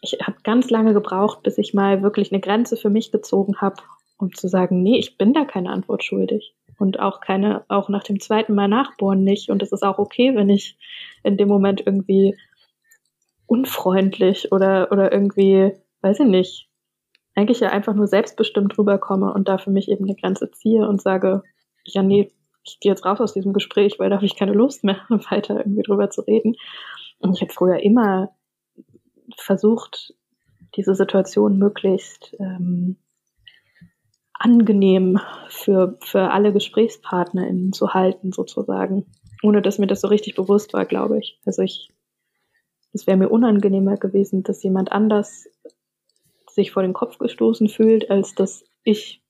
[0.00, 3.82] ich habe ganz lange gebraucht, bis ich mal wirklich eine Grenze für mich gezogen habe,
[4.18, 6.54] um zu sagen, nee, ich bin da keine Antwort schuldig.
[6.78, 9.50] Und auch keine, auch nach dem zweiten Mal nachbohren nicht.
[9.50, 10.78] Und es ist auch okay, wenn ich
[11.24, 12.36] in dem Moment irgendwie
[13.48, 16.68] unfreundlich oder, oder irgendwie, weiß ich nicht,
[17.34, 21.00] eigentlich ja einfach nur selbstbestimmt rüberkomme und da für mich eben eine Grenze ziehe und
[21.00, 21.42] sage,
[21.84, 22.30] ja, nee,
[22.64, 25.56] ich gehe jetzt raus aus diesem Gespräch, weil da habe ich keine Lust mehr, weiter
[25.58, 26.54] irgendwie drüber zu reden.
[27.18, 28.30] Und ich habe früher immer
[29.36, 30.14] versucht,
[30.76, 32.96] diese Situation möglichst ähm,
[34.34, 39.06] angenehm für, für alle GesprächspartnerInnen zu halten, sozusagen.
[39.42, 41.40] Ohne dass mir das so richtig bewusst war, glaube ich.
[41.46, 41.90] Also ich,
[42.92, 45.48] es wäre mir unangenehmer gewesen, dass jemand anders
[46.48, 49.22] sich vor den Kopf gestoßen fühlt, als dass ich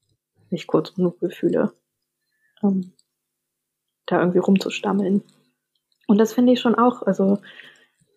[0.51, 1.73] mich kurz genug fühle,
[2.63, 2.93] ähm,
[4.07, 5.23] da irgendwie rumzustammeln.
[6.07, 7.39] Und das finde ich schon auch, also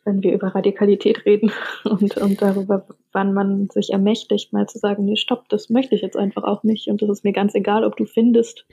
[0.05, 1.51] wenn wir über Radikalität reden
[1.83, 6.01] und, und darüber, wann man sich ermächtigt, mal zu sagen, nee, stopp, das möchte ich
[6.01, 8.65] jetzt einfach auch nicht und das ist mir ganz egal, ob du findest,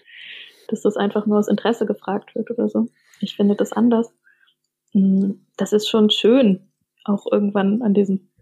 [0.68, 2.86] dass das einfach nur aus Interesse gefragt wird oder so.
[3.20, 4.12] Ich finde das anders.
[4.92, 6.70] Hm, das ist schon schön,
[7.04, 8.32] auch irgendwann an diesen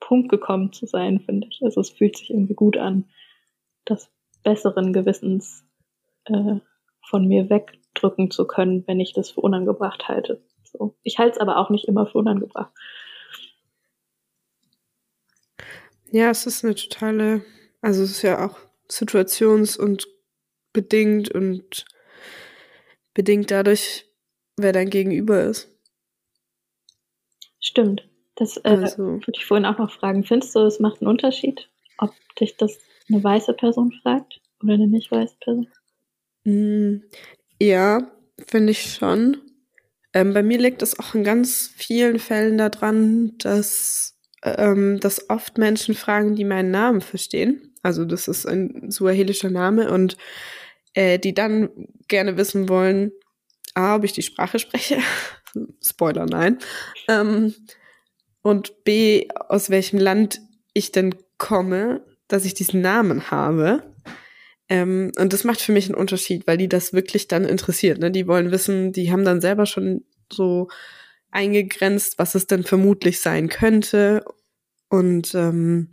[0.00, 1.60] Punkt gekommen zu sein, finde ich.
[1.62, 3.08] Also es fühlt sich irgendwie gut an,
[3.84, 4.10] das
[4.42, 5.64] besseren Gewissens
[6.24, 6.56] äh,
[7.08, 10.42] von mir wegdrücken zu können, wenn ich das für unangebracht halte.
[10.64, 10.96] So.
[11.02, 12.72] Ich halte es aber auch nicht immer für unangebracht.
[16.10, 17.44] Ja, es ist eine totale,
[17.82, 18.58] also es ist ja auch
[18.90, 20.06] situations- und
[20.72, 21.84] bedingt und
[23.12, 24.07] bedingt dadurch,
[24.62, 25.68] wer dein Gegenüber ist.
[27.60, 28.08] Stimmt.
[28.36, 29.04] Das äh, also.
[29.04, 30.24] würde ich vorhin auch noch fragen.
[30.24, 31.68] Findest du, es macht einen Unterschied,
[31.98, 35.66] ob dich das eine weiße Person fragt oder eine nicht weiße Person?
[36.44, 37.02] Mm,
[37.60, 38.10] ja,
[38.46, 39.38] finde ich schon.
[40.14, 45.58] Ähm, bei mir liegt es auch in ganz vielen Fällen daran, dass, ähm, dass oft
[45.58, 47.74] Menschen fragen, die meinen Namen verstehen.
[47.82, 50.16] Also das ist ein suahelischer Name und
[50.94, 51.70] äh, die dann
[52.08, 53.12] gerne wissen wollen,
[53.78, 54.98] A, ob ich die Sprache spreche.
[55.82, 56.58] Spoiler, nein.
[57.08, 57.54] Ähm,
[58.42, 60.40] und B, aus welchem Land
[60.74, 63.94] ich denn komme, dass ich diesen Namen habe.
[64.68, 67.98] Ähm, und das macht für mich einen Unterschied, weil die das wirklich dann interessiert.
[67.98, 68.10] Ne?
[68.10, 70.68] Die wollen wissen, die haben dann selber schon so
[71.30, 74.24] eingegrenzt, was es denn vermutlich sein könnte.
[74.88, 75.92] Und ähm,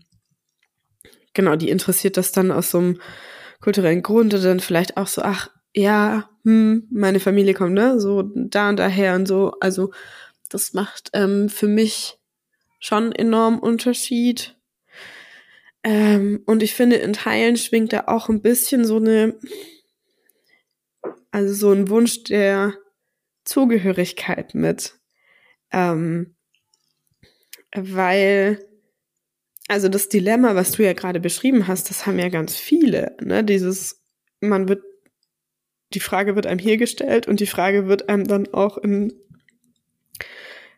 [1.33, 3.01] genau, die interessiert das dann aus so einem
[3.61, 8.21] kulturellen Grund oder dann vielleicht auch so, ach, ja, hm, meine Familie kommt, ne, so
[8.23, 9.53] da und daher und so.
[9.59, 9.91] Also
[10.49, 12.19] das macht ähm, für mich
[12.79, 14.55] schon enorm Unterschied.
[15.83, 19.35] Ähm, und ich finde, in Teilen schwingt da auch ein bisschen so eine,
[21.31, 22.75] also so ein Wunsch der
[23.43, 24.99] Zugehörigkeit mit.
[25.71, 26.35] Ähm,
[27.75, 28.63] weil,
[29.67, 33.17] also das Dilemma, was du ja gerade beschrieben hast, das haben ja ganz viele.
[33.19, 33.43] Ne?
[33.43, 34.03] Dieses,
[34.41, 34.83] man wird,
[35.93, 39.13] die Frage wird einem hier gestellt und die Frage wird einem dann auch in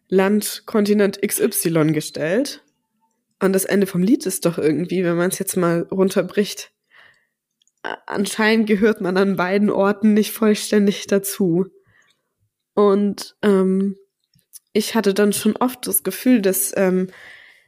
[0.09, 2.63] Land, Kontinent XY gestellt.
[3.39, 6.71] Und das Ende vom Lied ist doch irgendwie, wenn man es jetzt mal runterbricht,
[8.05, 11.67] anscheinend gehört man an beiden Orten nicht vollständig dazu.
[12.73, 13.95] Und ähm,
[14.73, 17.09] ich hatte dann schon oft das Gefühl, dass, ähm,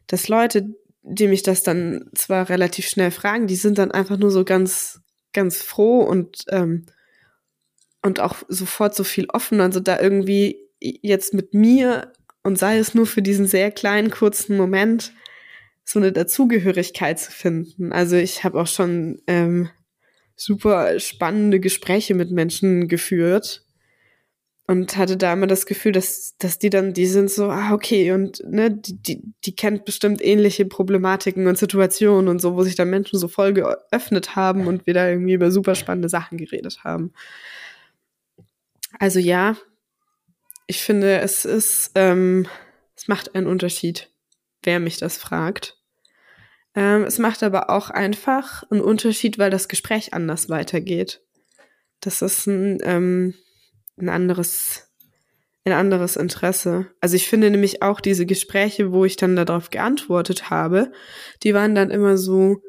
[0.07, 4.31] dass Leute, die mich das dann zwar relativ schnell fragen, die sind dann einfach nur
[4.31, 5.01] so ganz,
[5.33, 6.85] ganz froh und, ähm,
[8.01, 9.61] und auch sofort so viel offen.
[9.61, 14.55] Also da irgendwie jetzt mit mir und sei es nur für diesen sehr kleinen, kurzen
[14.55, 15.13] Moment,
[15.83, 17.91] so eine Dazugehörigkeit zu finden.
[17.91, 19.69] Also ich habe auch schon ähm,
[20.35, 23.65] super spannende Gespräche mit Menschen geführt
[24.67, 28.11] und hatte da immer das Gefühl, dass, dass die dann, die sind so, ah, okay,
[28.11, 32.75] und ne, die, die, die kennt bestimmt ähnliche Problematiken und Situationen und so, wo sich
[32.75, 36.83] dann Menschen so voll geöffnet haben und wir da irgendwie über super spannende Sachen geredet
[36.83, 37.13] haben.
[38.99, 39.55] Also ja,
[40.67, 42.47] ich finde, es ist, ähm,
[42.95, 44.11] es macht einen Unterschied,
[44.61, 45.77] wer mich das fragt.
[46.75, 51.21] Ähm, es macht aber auch einfach einen Unterschied, weil das Gespräch anders weitergeht.
[52.01, 53.33] Das ist ein, ähm,
[53.97, 54.87] ein anderes,
[55.65, 56.87] ein anderes Interesse.
[57.01, 60.91] Also ich finde nämlich auch diese Gespräche, wo ich dann darauf geantwortet habe,
[61.43, 62.61] die waren dann immer so,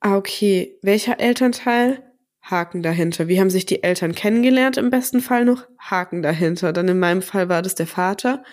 [0.00, 2.13] ah, okay, welcher Elternteil?
[2.44, 3.26] Haken dahinter.
[3.26, 5.66] Wie haben sich die Eltern kennengelernt im besten Fall noch?
[5.78, 6.74] Haken dahinter.
[6.74, 8.44] Dann in meinem Fall war das der Vater.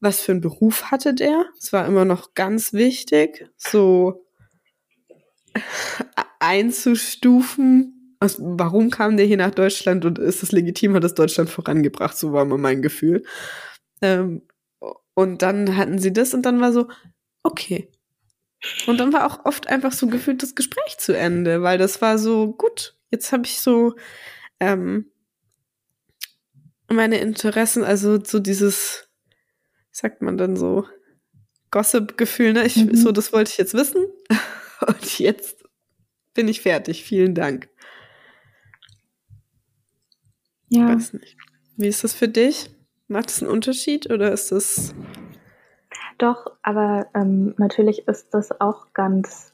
[0.00, 1.46] Was für einen Beruf hatte der?
[1.58, 4.24] Es war immer noch ganz wichtig, so
[6.38, 8.16] einzustufen.
[8.20, 12.16] Also, warum kam der hier nach Deutschland und ist es legitim, hat es Deutschland vorangebracht?
[12.16, 13.24] So war immer mein Gefühl.
[14.00, 14.42] Ähm,
[15.14, 16.88] und dann hatten sie das und dann war so,
[17.42, 17.90] okay.
[18.86, 22.18] Und dann war auch oft einfach so gefühlt das Gespräch zu Ende, weil das war
[22.18, 23.94] so, gut, jetzt habe ich so
[24.60, 25.10] ähm,
[26.88, 30.86] meine Interessen, also so dieses, wie sagt man dann so,
[31.70, 32.66] Gossip-Gefühl, ne?
[32.66, 32.94] Ich, mhm.
[32.94, 34.06] So, das wollte ich jetzt wissen.
[34.86, 35.64] Und jetzt
[36.32, 37.04] bin ich fertig.
[37.04, 37.68] Vielen Dank.
[40.68, 40.88] Ja.
[40.88, 41.36] Ich weiß nicht.
[41.76, 42.70] Wie ist das für dich?
[43.08, 44.94] Macht es einen Unterschied oder ist das.
[46.18, 49.52] Doch, aber ähm, natürlich ist das auch ganz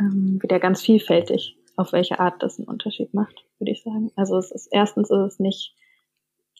[0.00, 4.10] ähm, wieder ganz vielfältig auf welche Art das einen Unterschied macht, würde ich sagen.
[4.16, 5.74] Also es ist erstens ist es nicht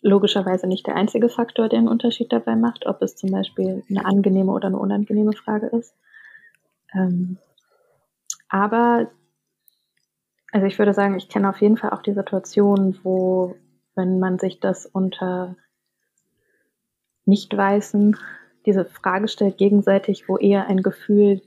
[0.00, 4.04] logischerweise nicht der einzige Faktor, der einen Unterschied dabei macht, ob es zum Beispiel eine
[4.04, 5.94] angenehme oder eine unangenehme Frage ist.
[6.94, 7.38] Ähm,
[8.48, 9.10] aber
[10.52, 13.56] also ich würde sagen, ich kenne auf jeden Fall auch die Situation, wo,
[13.96, 15.56] wenn man sich das unter
[17.24, 18.16] Nicht-Weißen
[18.64, 21.42] diese Frage stellt, gegenseitig, wo eher ein Gefühl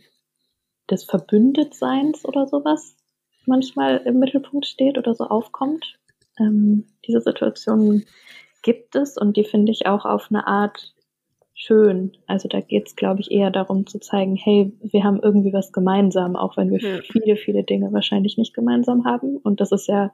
[0.92, 2.97] des Verbündetseins oder sowas
[3.48, 5.98] manchmal im Mittelpunkt steht oder so aufkommt.
[6.40, 8.04] Ähm, diese Situation
[8.62, 10.94] gibt es und die finde ich auch auf eine Art
[11.54, 12.16] schön.
[12.28, 15.72] Also da geht es, glaube ich, eher darum zu zeigen, hey, wir haben irgendwie was
[15.72, 17.02] gemeinsam, auch wenn wir ja.
[17.02, 19.38] viele, viele Dinge wahrscheinlich nicht gemeinsam haben.
[19.38, 20.14] Und das ist ja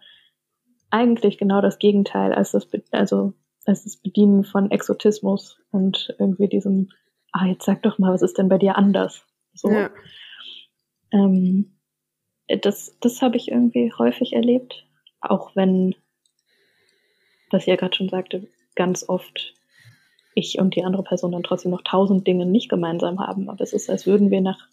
[0.90, 3.34] eigentlich genau das Gegenteil als das, also
[3.66, 6.90] als das Bedienen von Exotismus und irgendwie diesem,
[7.32, 9.26] ah, jetzt sag doch mal, was ist denn bei dir anders?
[9.54, 9.70] So.
[9.70, 9.90] Ja.
[11.12, 11.73] Ähm,
[12.58, 14.86] das, das habe ich irgendwie häufig erlebt.
[15.22, 15.96] Auch wenn,
[17.52, 19.54] was ja gerade schon sagte, ganz oft
[20.36, 23.50] ich und die andere Person dann trotzdem noch tausend Dinge nicht gemeinsam haben.
[23.50, 24.68] Aber es ist, als würden wir nach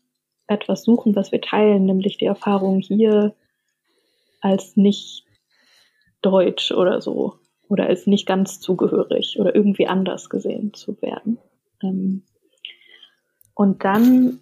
[0.46, 3.34] etwas suchen, was wir teilen, nämlich die Erfahrung hier
[4.40, 5.24] als nicht
[6.22, 7.34] deutsch oder so
[7.68, 11.38] oder als nicht ganz zugehörig oder irgendwie anders gesehen zu werden.
[11.82, 12.24] Ähm,
[13.54, 14.40] und dann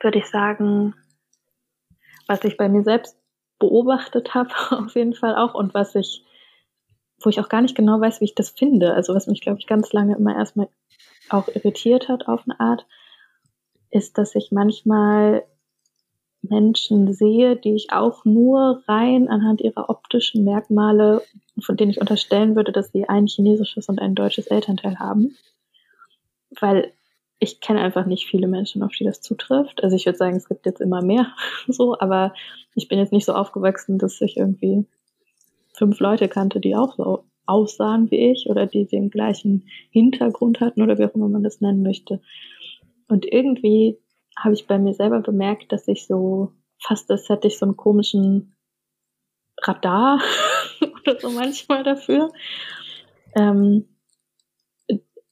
[0.00, 0.94] würde ich sagen,
[2.26, 3.16] was ich bei mir selbst
[3.58, 6.24] beobachtet habe, auf jeden Fall auch, und was ich,
[7.22, 9.58] wo ich auch gar nicht genau weiß, wie ich das finde, also was mich, glaube
[9.58, 10.68] ich, ganz lange immer erstmal
[11.28, 12.86] auch irritiert hat auf eine Art,
[13.90, 15.44] ist, dass ich manchmal
[16.42, 21.22] Menschen sehe, die ich auch nur rein anhand ihrer optischen Merkmale,
[21.60, 25.36] von denen ich unterstellen würde, dass sie ein chinesisches und ein deutsches Elternteil haben.
[26.60, 26.92] Weil
[27.38, 29.82] ich kenne einfach nicht viele Menschen, auf die das zutrifft.
[29.84, 31.32] Also ich würde sagen, es gibt jetzt immer mehr
[31.68, 32.34] so, aber
[32.74, 34.86] ich bin jetzt nicht so aufgewachsen, dass ich irgendwie
[35.74, 40.82] fünf Leute kannte, die auch so aussahen wie ich oder die den gleichen Hintergrund hatten
[40.82, 42.20] oder wie auch immer man das nennen möchte.
[43.08, 43.98] Und irgendwie
[44.36, 47.76] habe ich bei mir selber bemerkt, dass ich so fast, als hätte ich so einen
[47.76, 48.56] komischen
[49.62, 50.20] Radar
[50.80, 52.32] oder so manchmal dafür,
[53.34, 53.86] ähm,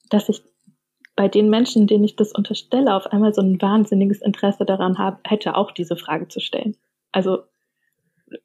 [0.09, 0.43] dass ich
[1.17, 5.19] bei den Menschen, denen ich das unterstelle, auf einmal so ein wahnsinniges Interesse daran habe,
[5.25, 6.77] hätte auch diese Frage zu stellen.
[7.13, 7.45] Also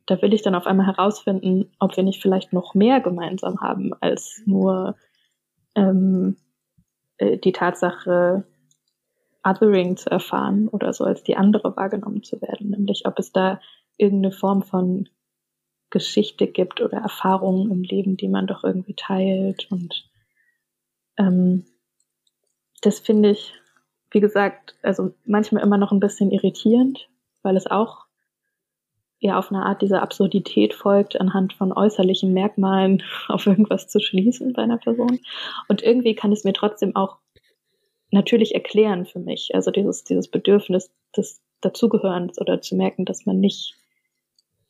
[0.06, 3.94] da will ich dann auf einmal herausfinden, ob wir nicht vielleicht noch mehr gemeinsam haben
[4.02, 4.96] als nur
[5.76, 6.38] ähm,
[7.18, 8.44] äh, die Tatsache,
[9.44, 13.62] Othering zu erfahren oder so als die andere wahrgenommen zu werden, nämlich ob es da
[13.98, 15.08] irgendeine Form von
[15.90, 19.72] Geschichte gibt oder Erfahrungen im Leben, die man doch irgendwie teilt.
[19.72, 20.10] Und
[21.18, 21.66] ähm,
[22.82, 23.54] das finde ich,
[24.12, 27.10] wie gesagt, also manchmal immer noch ein bisschen irritierend,
[27.42, 28.06] weil es auch
[29.20, 34.54] ja auf eine Art dieser Absurdität folgt, anhand von äußerlichen Merkmalen auf irgendwas zu schließen
[34.54, 35.20] bei einer Person.
[35.68, 37.18] Und irgendwie kann es mir trotzdem auch
[38.12, 39.52] natürlich erklären für mich.
[39.54, 43.76] Also dieses, dieses Bedürfnis des Dazugehörens oder zu merken, dass man nicht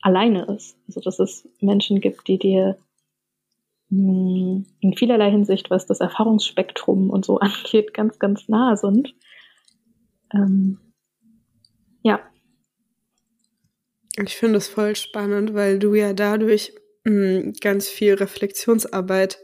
[0.02, 0.78] alleine ist.
[0.88, 2.78] Also dass es Menschen gibt, die dir
[3.92, 9.16] in vielerlei Hinsicht, was das Erfahrungsspektrum und so angeht, ganz, ganz nahe sind.
[10.34, 10.80] Ähm,
[12.04, 12.20] ja.
[14.24, 16.74] Ich finde es voll spannend, weil du ja dadurch
[17.06, 19.40] mh, hm, ganz viel Reflexionsarbeit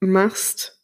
[0.00, 0.80] machst,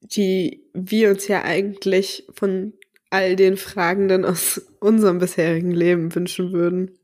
[0.00, 2.74] die wir uns ja eigentlich von
[3.10, 6.98] all den Fragenden aus unserem bisherigen Leben wünschen würden.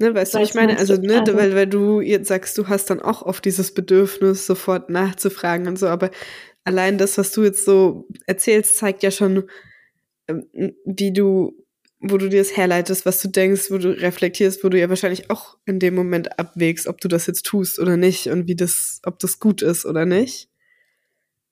[0.00, 2.88] Ne, weißt du, ich meine, also, ne, also, weil, weil du jetzt sagst, du hast
[2.88, 6.12] dann auch oft dieses Bedürfnis, sofort nachzufragen und so, aber
[6.62, 9.50] allein das, was du jetzt so erzählst, zeigt ja schon,
[10.28, 10.46] ähm,
[10.84, 11.52] wie du,
[11.98, 15.30] wo du dir das herleitest, was du denkst, wo du reflektierst, wo du ja wahrscheinlich
[15.30, 19.00] auch in dem Moment abwägst, ob du das jetzt tust oder nicht und wie das,
[19.04, 20.48] ob das gut ist oder nicht.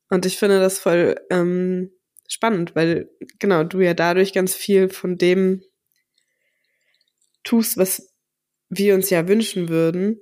[0.09, 1.91] Und ich finde das voll ähm,
[2.29, 5.63] spannend, weil genau du ja dadurch ganz viel von dem
[7.43, 8.13] tust, was
[8.69, 10.21] wir uns ja wünschen würden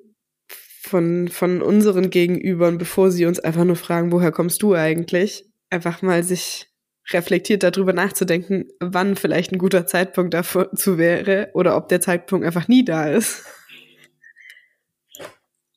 [0.83, 5.47] von, von unseren Gegenübern, bevor sie uns einfach nur fragen, woher kommst du eigentlich?
[5.71, 6.69] Einfach mal sich
[7.11, 12.69] reflektiert darüber nachzudenken, wann vielleicht ein guter Zeitpunkt dazu wäre oder ob der Zeitpunkt einfach
[12.69, 13.45] nie da ist.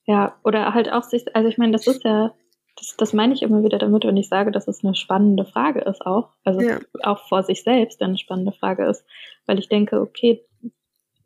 [0.05, 2.34] Ja, oder halt auch sich, also ich meine, das ist ja
[2.78, 5.82] das, das meine ich immer wieder damit, wenn ich sage, dass es eine spannende Frage
[5.82, 6.30] ist auch.
[6.43, 6.80] Also ja.
[7.03, 9.03] auch vor sich selbst eine spannende Frage ist.
[9.45, 10.45] Weil ich denke, okay,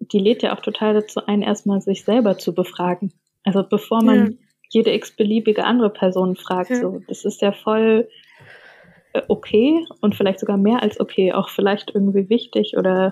[0.01, 3.13] die lädt ja auch total dazu ein, erstmal sich selber zu befragen.
[3.43, 4.37] Also bevor man ja.
[4.69, 6.71] jede x-beliebige andere Person fragt.
[6.71, 6.81] Ja.
[6.81, 8.09] So, das ist ja voll
[9.13, 13.11] äh, okay und vielleicht sogar mehr als okay, auch vielleicht irgendwie wichtig oder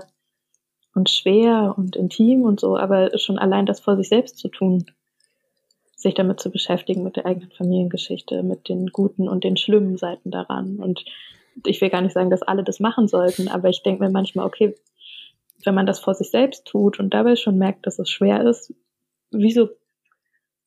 [0.96, 4.86] und schwer und intim und so, aber schon allein das vor sich selbst zu tun,
[5.96, 10.32] sich damit zu beschäftigen, mit der eigenen Familiengeschichte, mit den guten und den schlimmen Seiten
[10.32, 10.78] daran.
[10.78, 11.06] Und
[11.66, 14.46] ich will gar nicht sagen, dass alle das machen sollten, aber ich denke mir manchmal,
[14.48, 14.76] okay,
[15.66, 18.74] wenn man das vor sich selbst tut und dabei schon merkt, dass es schwer ist,
[19.32, 19.70] wieso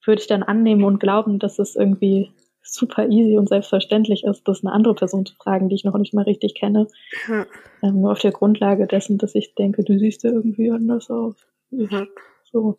[0.04, 2.32] würde ich dann annehmen und glauben, dass es irgendwie
[2.62, 6.14] super easy und selbstverständlich ist, das eine andere Person zu fragen, die ich noch nicht
[6.14, 6.86] mal richtig kenne.
[7.28, 7.46] Ja.
[7.82, 11.36] Ähm, nur auf der Grundlage dessen, dass ich denke, du siehst ja irgendwie anders aus.
[11.70, 12.06] Ja.
[12.50, 12.76] So.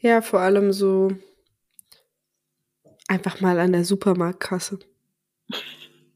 [0.00, 1.12] Ja, vor allem so
[3.08, 4.80] einfach mal an der Supermarktkasse.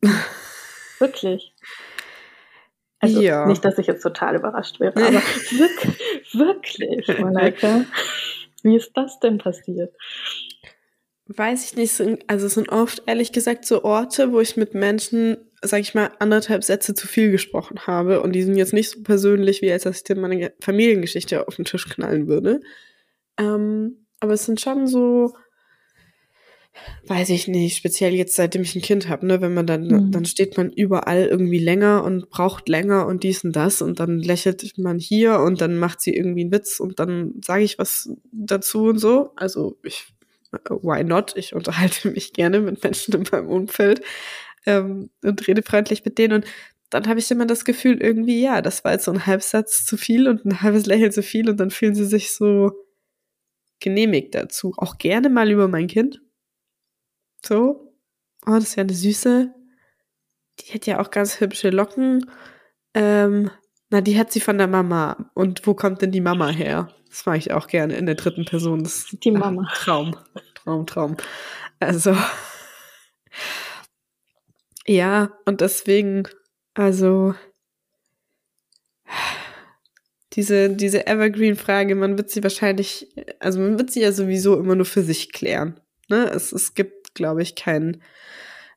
[0.99, 1.55] Wirklich.
[3.07, 3.47] Also ja.
[3.47, 7.85] nicht, dass ich jetzt total überrascht wäre, aber wirklich, wirklich, Malaika.
[8.63, 9.95] Wie ist das denn passiert?
[11.29, 12.25] Weiß ich nicht.
[12.29, 16.11] Also es sind oft, ehrlich gesagt, so Orte, wo ich mit Menschen, sag ich mal,
[16.21, 18.23] anderthalb Sätze zu viel gesprochen habe.
[18.23, 21.57] Und die sind jetzt nicht so persönlich, wie als dass ich dir meine Familiengeschichte auf
[21.57, 22.61] den Tisch knallen würde.
[23.39, 25.35] Ähm, aber es sind schon so,
[27.07, 30.13] weiß ich nicht, speziell jetzt seitdem ich ein Kind habe, ne, wenn man dann, mhm.
[30.13, 34.19] dann steht man überall irgendwie länger und braucht länger und dies und das und dann
[34.19, 38.11] lächelt man hier und dann macht sie irgendwie einen Witz und dann sage ich was
[38.33, 39.31] dazu und so.
[39.37, 40.07] Also ich,
[40.69, 41.35] why not?
[41.37, 44.03] Ich unterhalte mich gerne mit Menschen in meinem Umfeld
[44.67, 46.47] ähm, und rede freundlich mit denen und
[46.91, 49.97] dann habe ich immer das Gefühl, irgendwie, ja, das war jetzt so ein Halbsatz zu
[49.97, 52.73] viel und ein halbes Lächeln zu viel und dann fühlen sie sich so
[53.81, 54.73] genehmigt dazu.
[54.77, 56.21] Auch gerne mal über mein Kind.
[57.47, 57.95] So.
[58.47, 59.55] Oh, das ist ja eine süße.
[60.61, 62.31] Die hat ja auch ganz hübsche Locken.
[62.95, 63.51] Ähm,
[63.91, 65.31] na, die hat sie von der Mama.
[65.35, 66.89] Und wo kommt denn die Mama her?
[67.09, 68.83] Das mache ich auch gerne in der dritten Person.
[68.83, 69.67] Das die Mama.
[69.71, 70.17] Ach, Traum.
[70.55, 71.17] Traum, Traum.
[71.79, 72.17] Also.
[74.87, 76.25] Ja, und deswegen,
[76.75, 77.35] also
[80.33, 83.09] diese, diese Evergreen-Frage, man wird sie wahrscheinlich,
[83.41, 85.81] also man wird sie ja sowieso immer nur für sich klären.
[86.09, 86.31] Ne?
[86.31, 88.03] Es, es gibt, glaube ich, kein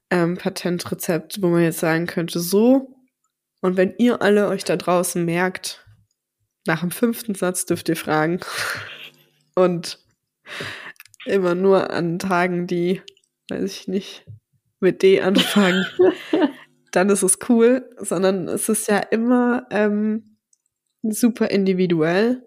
[0.09, 2.95] ähm, Patentrezept, wo man jetzt sagen könnte, so.
[3.61, 5.85] Und wenn ihr alle euch da draußen merkt,
[6.65, 8.39] nach dem fünften Satz dürft ihr fragen.
[9.55, 9.99] Und
[11.25, 13.01] immer nur an Tagen, die,
[13.49, 14.25] weiß ich nicht,
[14.79, 15.85] mit D anfangen,
[16.91, 20.37] dann ist es cool, sondern es ist ja immer ähm,
[21.03, 22.43] super individuell.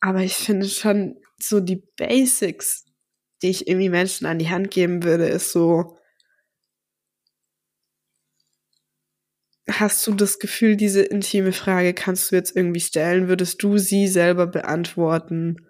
[0.00, 2.84] Aber ich finde schon so die Basics,
[3.42, 5.98] die ich irgendwie Menschen an die Hand geben würde, ist so,
[9.68, 13.28] hast du das Gefühl, diese intime Frage kannst du jetzt irgendwie stellen?
[13.28, 15.66] Würdest du sie selber beantworten?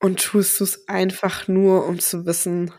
[0.00, 2.72] Und tust du es einfach nur, um zu wissen,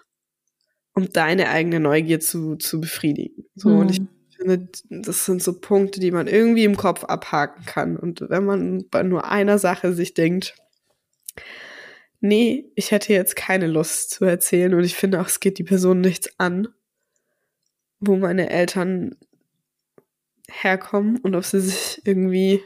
[0.94, 3.46] um deine eigene Neugier zu, zu befriedigen?
[3.56, 3.80] So, mhm.
[3.80, 4.10] und ich mhm.
[4.30, 7.98] finde, das sind so Punkte, die man irgendwie im Kopf abhaken kann.
[7.98, 10.56] Und wenn man bei nur einer Sache sich denkt,
[12.20, 15.64] nee, ich hätte jetzt keine Lust zu erzählen und ich finde auch, es geht die
[15.64, 16.68] Person nichts an,
[18.00, 19.16] wo meine Eltern
[20.50, 22.62] herkommen und ob sie sich irgendwie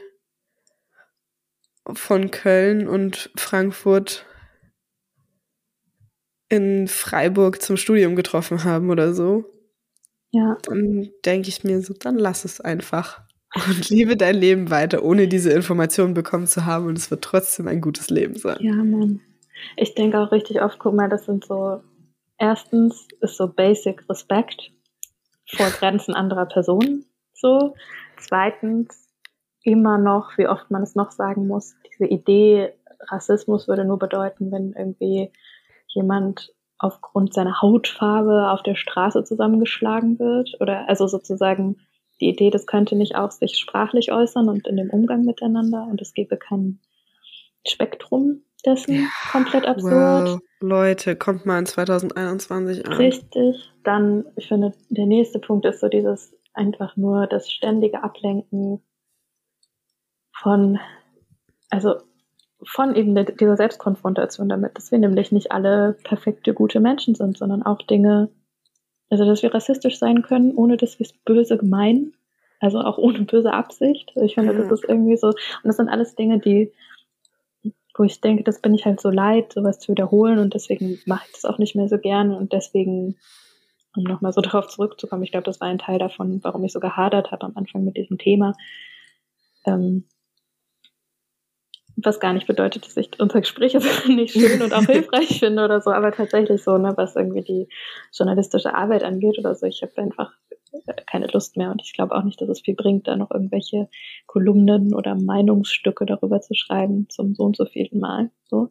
[1.92, 4.26] von Köln und Frankfurt
[6.48, 9.44] in Freiburg zum Studium getroffen haben oder so.
[10.32, 10.58] Ja.
[10.62, 13.22] Dann denke ich mir so, dann lass es einfach.
[13.54, 16.86] Und lebe dein Leben weiter, ohne diese Informationen bekommen zu haben.
[16.86, 18.58] Und es wird trotzdem ein gutes Leben sein.
[18.60, 19.20] Ja, Mann.
[19.76, 21.82] Ich denke auch richtig oft, guck mal, das sind so,
[22.38, 24.70] erstens ist so Basic Respekt
[25.46, 27.04] vor Grenzen anderer Personen.
[27.34, 27.74] So.
[28.18, 29.08] Zweitens
[29.62, 32.72] immer noch, wie oft man es noch sagen muss, diese Idee,
[33.08, 35.32] Rassismus würde nur bedeuten, wenn irgendwie
[35.88, 41.76] jemand aufgrund seiner Hautfarbe auf der Straße zusammengeschlagen wird oder also sozusagen
[42.20, 46.00] die Idee, das könnte nicht auch sich sprachlich äußern und in dem Umgang miteinander und
[46.00, 46.80] es gäbe kein
[47.66, 50.28] Spektrum dessen ja, komplett absurd.
[50.28, 50.40] Wow.
[50.60, 52.92] Leute, kommt mal in 2021 an.
[52.92, 53.72] Richtig.
[53.84, 58.82] Dann, ich finde, der nächste Punkt ist so dieses einfach nur das ständige Ablenken
[60.32, 60.78] von,
[61.70, 61.94] also
[62.62, 67.62] von eben dieser Selbstkonfrontation damit, dass wir nämlich nicht alle perfekte, gute Menschen sind, sondern
[67.62, 68.28] auch Dinge,
[69.10, 72.14] also dass wir rassistisch sein können, ohne dass wir es böse meinen,
[72.60, 74.12] also auch ohne böse Absicht.
[74.16, 76.72] Ich finde, das ist irgendwie so, und das sind alles Dinge, die
[78.00, 81.26] wo ich denke, das bin ich halt so leid, sowas zu wiederholen und deswegen mache
[81.26, 83.16] ich das auch nicht mehr so gern und deswegen,
[83.94, 86.80] um nochmal so darauf zurückzukommen, ich glaube, das war ein Teil davon, warum ich so
[86.80, 88.54] gehadert habe am Anfang mit diesem Thema.
[89.66, 90.04] Ähm,
[92.02, 93.78] was gar nicht bedeutet, dass ich unsere Gespräche
[94.08, 97.68] nicht schön und auch hilfreich finde oder so, aber tatsächlich so, ne, was irgendwie die
[98.12, 99.66] journalistische Arbeit angeht oder so.
[99.66, 100.32] Ich habe einfach
[101.06, 103.88] keine Lust mehr und ich glaube auch nicht, dass es viel bringt, da noch irgendwelche
[104.26, 108.30] Kolumnen oder Meinungsstücke darüber zu schreiben zum so und so vielen Mal.
[108.44, 108.70] So.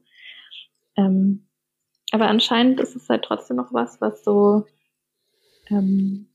[0.96, 1.48] Ähm,
[2.12, 4.66] aber anscheinend ist es halt trotzdem noch was, was so,
[5.70, 6.28] ähm,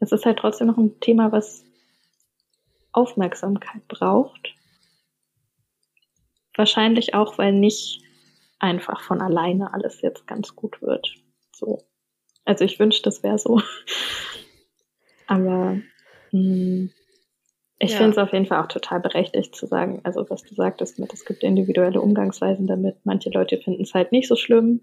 [0.00, 1.64] es ist halt trotzdem noch ein Thema, was
[2.92, 4.54] Aufmerksamkeit braucht.
[6.58, 8.02] Wahrscheinlich auch, weil nicht
[8.58, 11.14] einfach von alleine alles jetzt ganz gut wird.
[11.52, 11.84] So.
[12.44, 13.62] Also ich wünschte, das wäre so.
[15.28, 15.78] Aber
[16.32, 16.90] mh, hm,
[17.78, 17.98] ich ja.
[17.98, 21.12] finde es auf jeden Fall auch total berechtigt zu sagen, also was du sagtest mit,
[21.12, 22.96] es gibt individuelle Umgangsweisen damit.
[23.04, 24.80] Manche Leute finden es halt nicht so schlimm,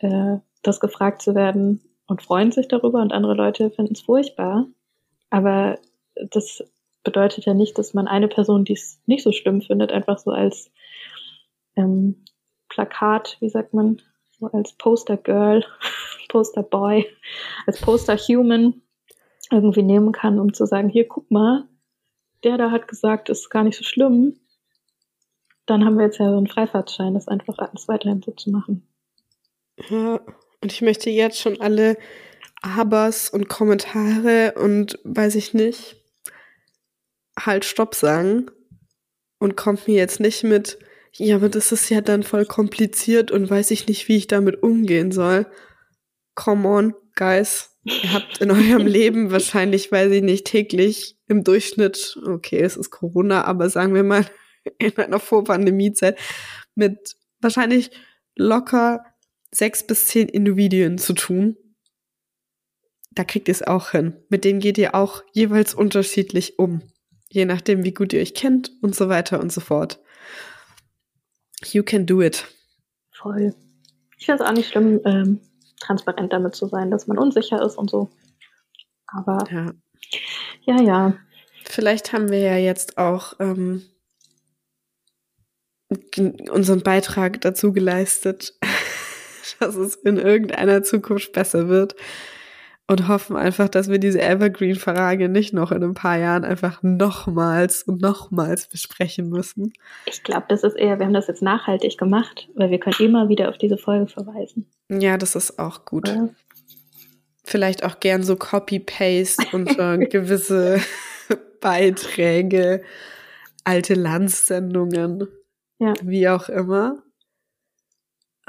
[0.00, 4.66] äh, das gefragt zu werden und freuen sich darüber und andere Leute finden es furchtbar.
[5.30, 5.78] Aber
[6.30, 6.62] das
[7.04, 10.30] bedeutet ja nicht, dass man eine Person, die es nicht so schlimm findet, einfach so
[10.30, 10.70] als
[11.80, 12.24] ähm,
[12.68, 14.00] Plakat, wie sagt man,
[14.38, 15.64] so als Poster Girl,
[16.28, 17.06] Poster Boy,
[17.66, 18.82] als Poster Human
[19.50, 21.66] irgendwie nehmen kann, um zu sagen, hier, guck mal,
[22.44, 24.38] der da hat gesagt, ist gar nicht so schlimm.
[25.66, 28.86] Dann haben wir jetzt ja so einen Freifahrtschein, das einfach alles weiterhin so zu machen.
[29.88, 30.20] Ja,
[30.62, 31.96] und ich möchte jetzt schon alle
[32.62, 35.96] Abers und Kommentare und weiß ich nicht,
[37.38, 38.50] halt Stopp sagen
[39.38, 40.78] und kommt mir jetzt nicht mit,
[41.16, 44.62] ja, aber das ist ja dann voll kompliziert und weiß ich nicht, wie ich damit
[44.62, 45.46] umgehen soll.
[46.34, 47.76] Come on, guys.
[47.84, 52.90] Ihr habt in eurem Leben wahrscheinlich, weiß ich nicht, täglich im Durchschnitt, okay, es ist
[52.90, 54.26] Corona, aber sagen wir mal
[54.78, 56.18] in einer Vorpandemiezeit
[56.74, 57.90] mit wahrscheinlich
[58.36, 59.04] locker
[59.50, 61.56] sechs bis zehn Individuen zu tun.
[63.12, 64.16] Da kriegt ihr es auch hin.
[64.28, 66.82] Mit denen geht ihr auch jeweils unterschiedlich um.
[67.28, 70.00] Je nachdem, wie gut ihr euch kennt und so weiter und so fort.
[71.66, 72.46] You can do it.
[73.12, 73.54] Voll.
[74.18, 75.40] Ich finde es auch nicht schlimm, ähm,
[75.80, 78.10] transparent damit zu sein, dass man unsicher ist und so.
[79.06, 79.72] Aber ja,
[80.62, 80.82] ja.
[80.82, 81.16] ja.
[81.64, 83.82] Vielleicht haben wir ja jetzt auch ähm,
[86.50, 88.54] unseren Beitrag dazu geleistet,
[89.60, 91.94] dass es in irgendeiner Zukunft besser wird
[92.90, 97.84] und hoffen einfach, dass wir diese Evergreen-Frage nicht noch in ein paar Jahren einfach nochmals
[97.84, 99.72] und nochmals besprechen müssen.
[100.06, 103.28] Ich glaube, das ist eher, wir haben das jetzt nachhaltig gemacht, weil wir können immer
[103.28, 104.68] wieder auf diese Folge verweisen.
[104.88, 106.08] Ja, das ist auch gut.
[106.08, 106.30] Ja.
[107.44, 109.68] Vielleicht auch gern so Copy-Paste und
[110.10, 110.80] gewisse
[111.60, 112.82] Beiträge
[113.62, 115.28] alte Landsendungen.
[115.78, 115.94] Ja.
[116.02, 117.04] Wie auch immer.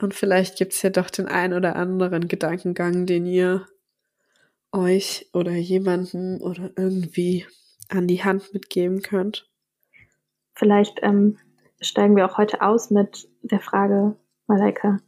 [0.01, 3.67] Und vielleicht gibt es ja doch den ein oder anderen Gedankengang, den ihr
[4.71, 7.45] euch oder jemanden oder irgendwie
[7.89, 9.49] an die Hand mitgeben könnt.
[10.53, 11.37] Vielleicht ähm,
[11.81, 14.15] steigen wir auch heute aus mit der Frage,
[14.47, 14.99] Malaika,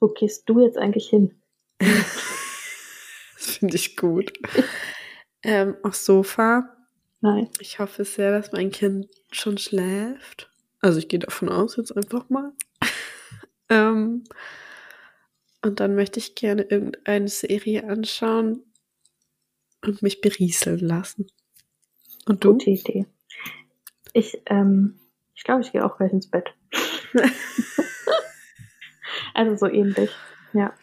[0.00, 1.40] wo gehst du jetzt eigentlich hin?
[1.78, 4.32] das finde ich gut.
[5.42, 6.76] ähm, aufs Sofa.
[7.20, 7.48] Nein.
[7.60, 10.50] Ich hoffe sehr, dass mein Kind schon schläft.
[10.80, 12.52] Also ich gehe davon aus, jetzt einfach mal.
[13.70, 14.24] ähm,
[15.62, 18.65] und dann möchte ich gerne irgendeine Serie anschauen
[19.86, 21.26] und mich berieseln lassen.
[22.26, 22.52] Und du?
[22.52, 23.06] Gute Idee.
[24.12, 24.98] Ich, ähm,
[25.34, 26.54] ich glaube, ich gehe auch gleich ins Bett.
[29.34, 30.10] also so ähnlich.
[30.52, 30.74] Ja.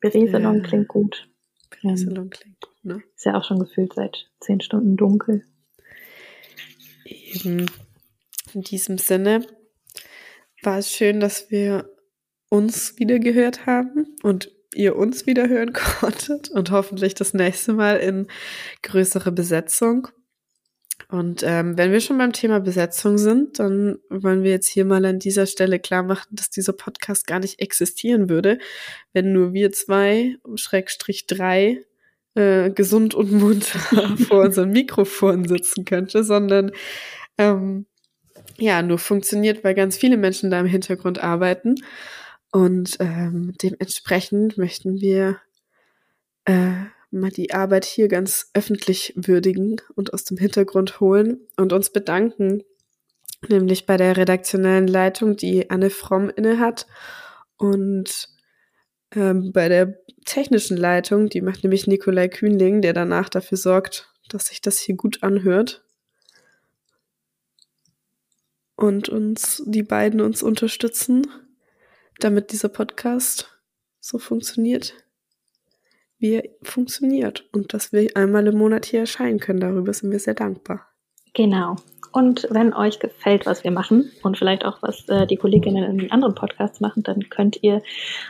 [0.00, 0.62] Berieselung ja.
[0.62, 1.28] klingt gut.
[1.70, 3.02] Berieselung ähm, klingt gut, ne?
[3.14, 5.46] Ist ja auch schon gefühlt seit zehn Stunden dunkel.
[7.04, 7.66] Eben.
[8.52, 9.46] In diesem Sinne
[10.62, 11.88] war es schön, dass wir
[12.48, 17.96] uns wieder gehört haben und ihr uns wieder hören konntet und hoffentlich das nächste Mal
[17.96, 18.26] in
[18.82, 20.08] größere Besetzung.
[21.08, 25.04] Und ähm, wenn wir schon beim Thema Besetzung sind, dann wollen wir jetzt hier mal
[25.04, 28.58] an dieser Stelle klar machen, dass dieser Podcast gar nicht existieren würde,
[29.12, 31.84] wenn nur wir zwei, Schrägstrich drei,
[32.34, 33.78] äh, gesund und munter
[34.28, 36.72] vor unseren Mikrofonen sitzen könnte, sondern
[37.36, 37.86] ähm,
[38.58, 41.74] ja, nur funktioniert, weil ganz viele Menschen da im Hintergrund arbeiten.
[42.52, 45.40] Und ähm, dementsprechend möchten wir
[46.44, 51.90] äh, mal die Arbeit hier ganz öffentlich würdigen und aus dem Hintergrund holen und uns
[51.90, 52.62] bedanken,
[53.48, 56.86] nämlich bei der redaktionellen Leitung, die Anne Fromm innehat
[57.56, 58.28] und
[59.14, 64.46] ähm, bei der technischen Leitung, die macht nämlich Nikolai Kühnling, der danach dafür sorgt, dass
[64.46, 65.84] sich das hier gut anhört.
[68.76, 71.26] Und uns die beiden uns unterstützen,
[72.18, 73.48] damit dieser Podcast
[74.00, 74.94] so funktioniert,
[76.18, 79.60] wie er funktioniert und dass wir einmal im Monat hier erscheinen können.
[79.60, 80.86] Darüber sind wir sehr dankbar.
[81.34, 81.76] Genau.
[82.12, 86.12] Und wenn euch gefällt, was wir machen und vielleicht auch, was äh, die Kolleginnen in
[86.12, 87.82] anderen Podcasts machen, dann könnt ihr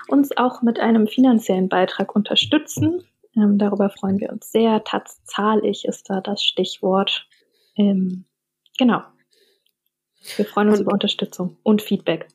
[0.07, 3.03] uns auch mit einem finanziellen Beitrag unterstützen.
[3.37, 4.85] Ähm, darüber freuen wir uns sehr.
[4.85, 7.27] Tatzahlig ist da das Stichwort.
[7.77, 8.25] Ähm,
[8.79, 9.03] genau.
[10.37, 12.29] Wir freuen uns und, über Unterstützung und Feedback.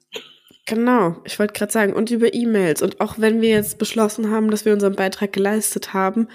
[0.68, 2.82] Genau, ich wollte gerade sagen, und über E-Mails.
[2.82, 6.28] Und auch wenn wir jetzt beschlossen haben, dass wir unseren Beitrag geleistet haben,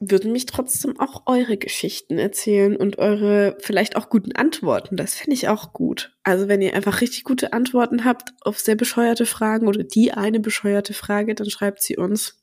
[0.00, 4.96] würden mich trotzdem auch eure Geschichten erzählen und eure vielleicht auch guten Antworten.
[4.96, 6.16] Das finde ich auch gut.
[6.24, 10.40] Also wenn ihr einfach richtig gute Antworten habt auf sehr bescheuerte Fragen oder die eine
[10.40, 12.42] bescheuerte Frage, dann schreibt sie uns.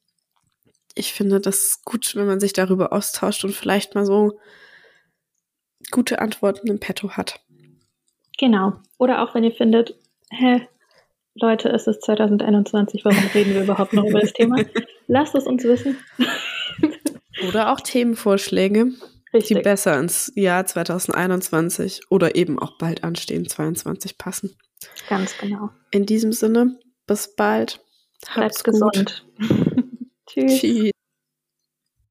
[0.96, 4.40] Ich finde das gut, wenn man sich darüber austauscht und vielleicht mal so
[5.92, 7.42] gute Antworten im Petto hat.
[8.38, 8.80] Genau.
[8.98, 10.00] Oder auch wenn ihr findet,
[10.30, 10.68] hä,
[11.36, 14.58] Leute, es ist 2021, warum reden wir überhaupt noch über das Thema?
[15.08, 15.98] Lasst es uns wissen.
[17.48, 18.92] oder auch Themenvorschläge,
[19.34, 19.58] Richtig.
[19.58, 24.56] die besser ins Jahr 2021 oder eben auch bald anstehen 22 passen.
[25.08, 25.70] Ganz genau.
[25.92, 27.82] In diesem Sinne, bis bald.
[28.34, 29.26] Bleibt gesund.
[30.28, 30.60] Tschüss.
[30.60, 30.92] Tschüss.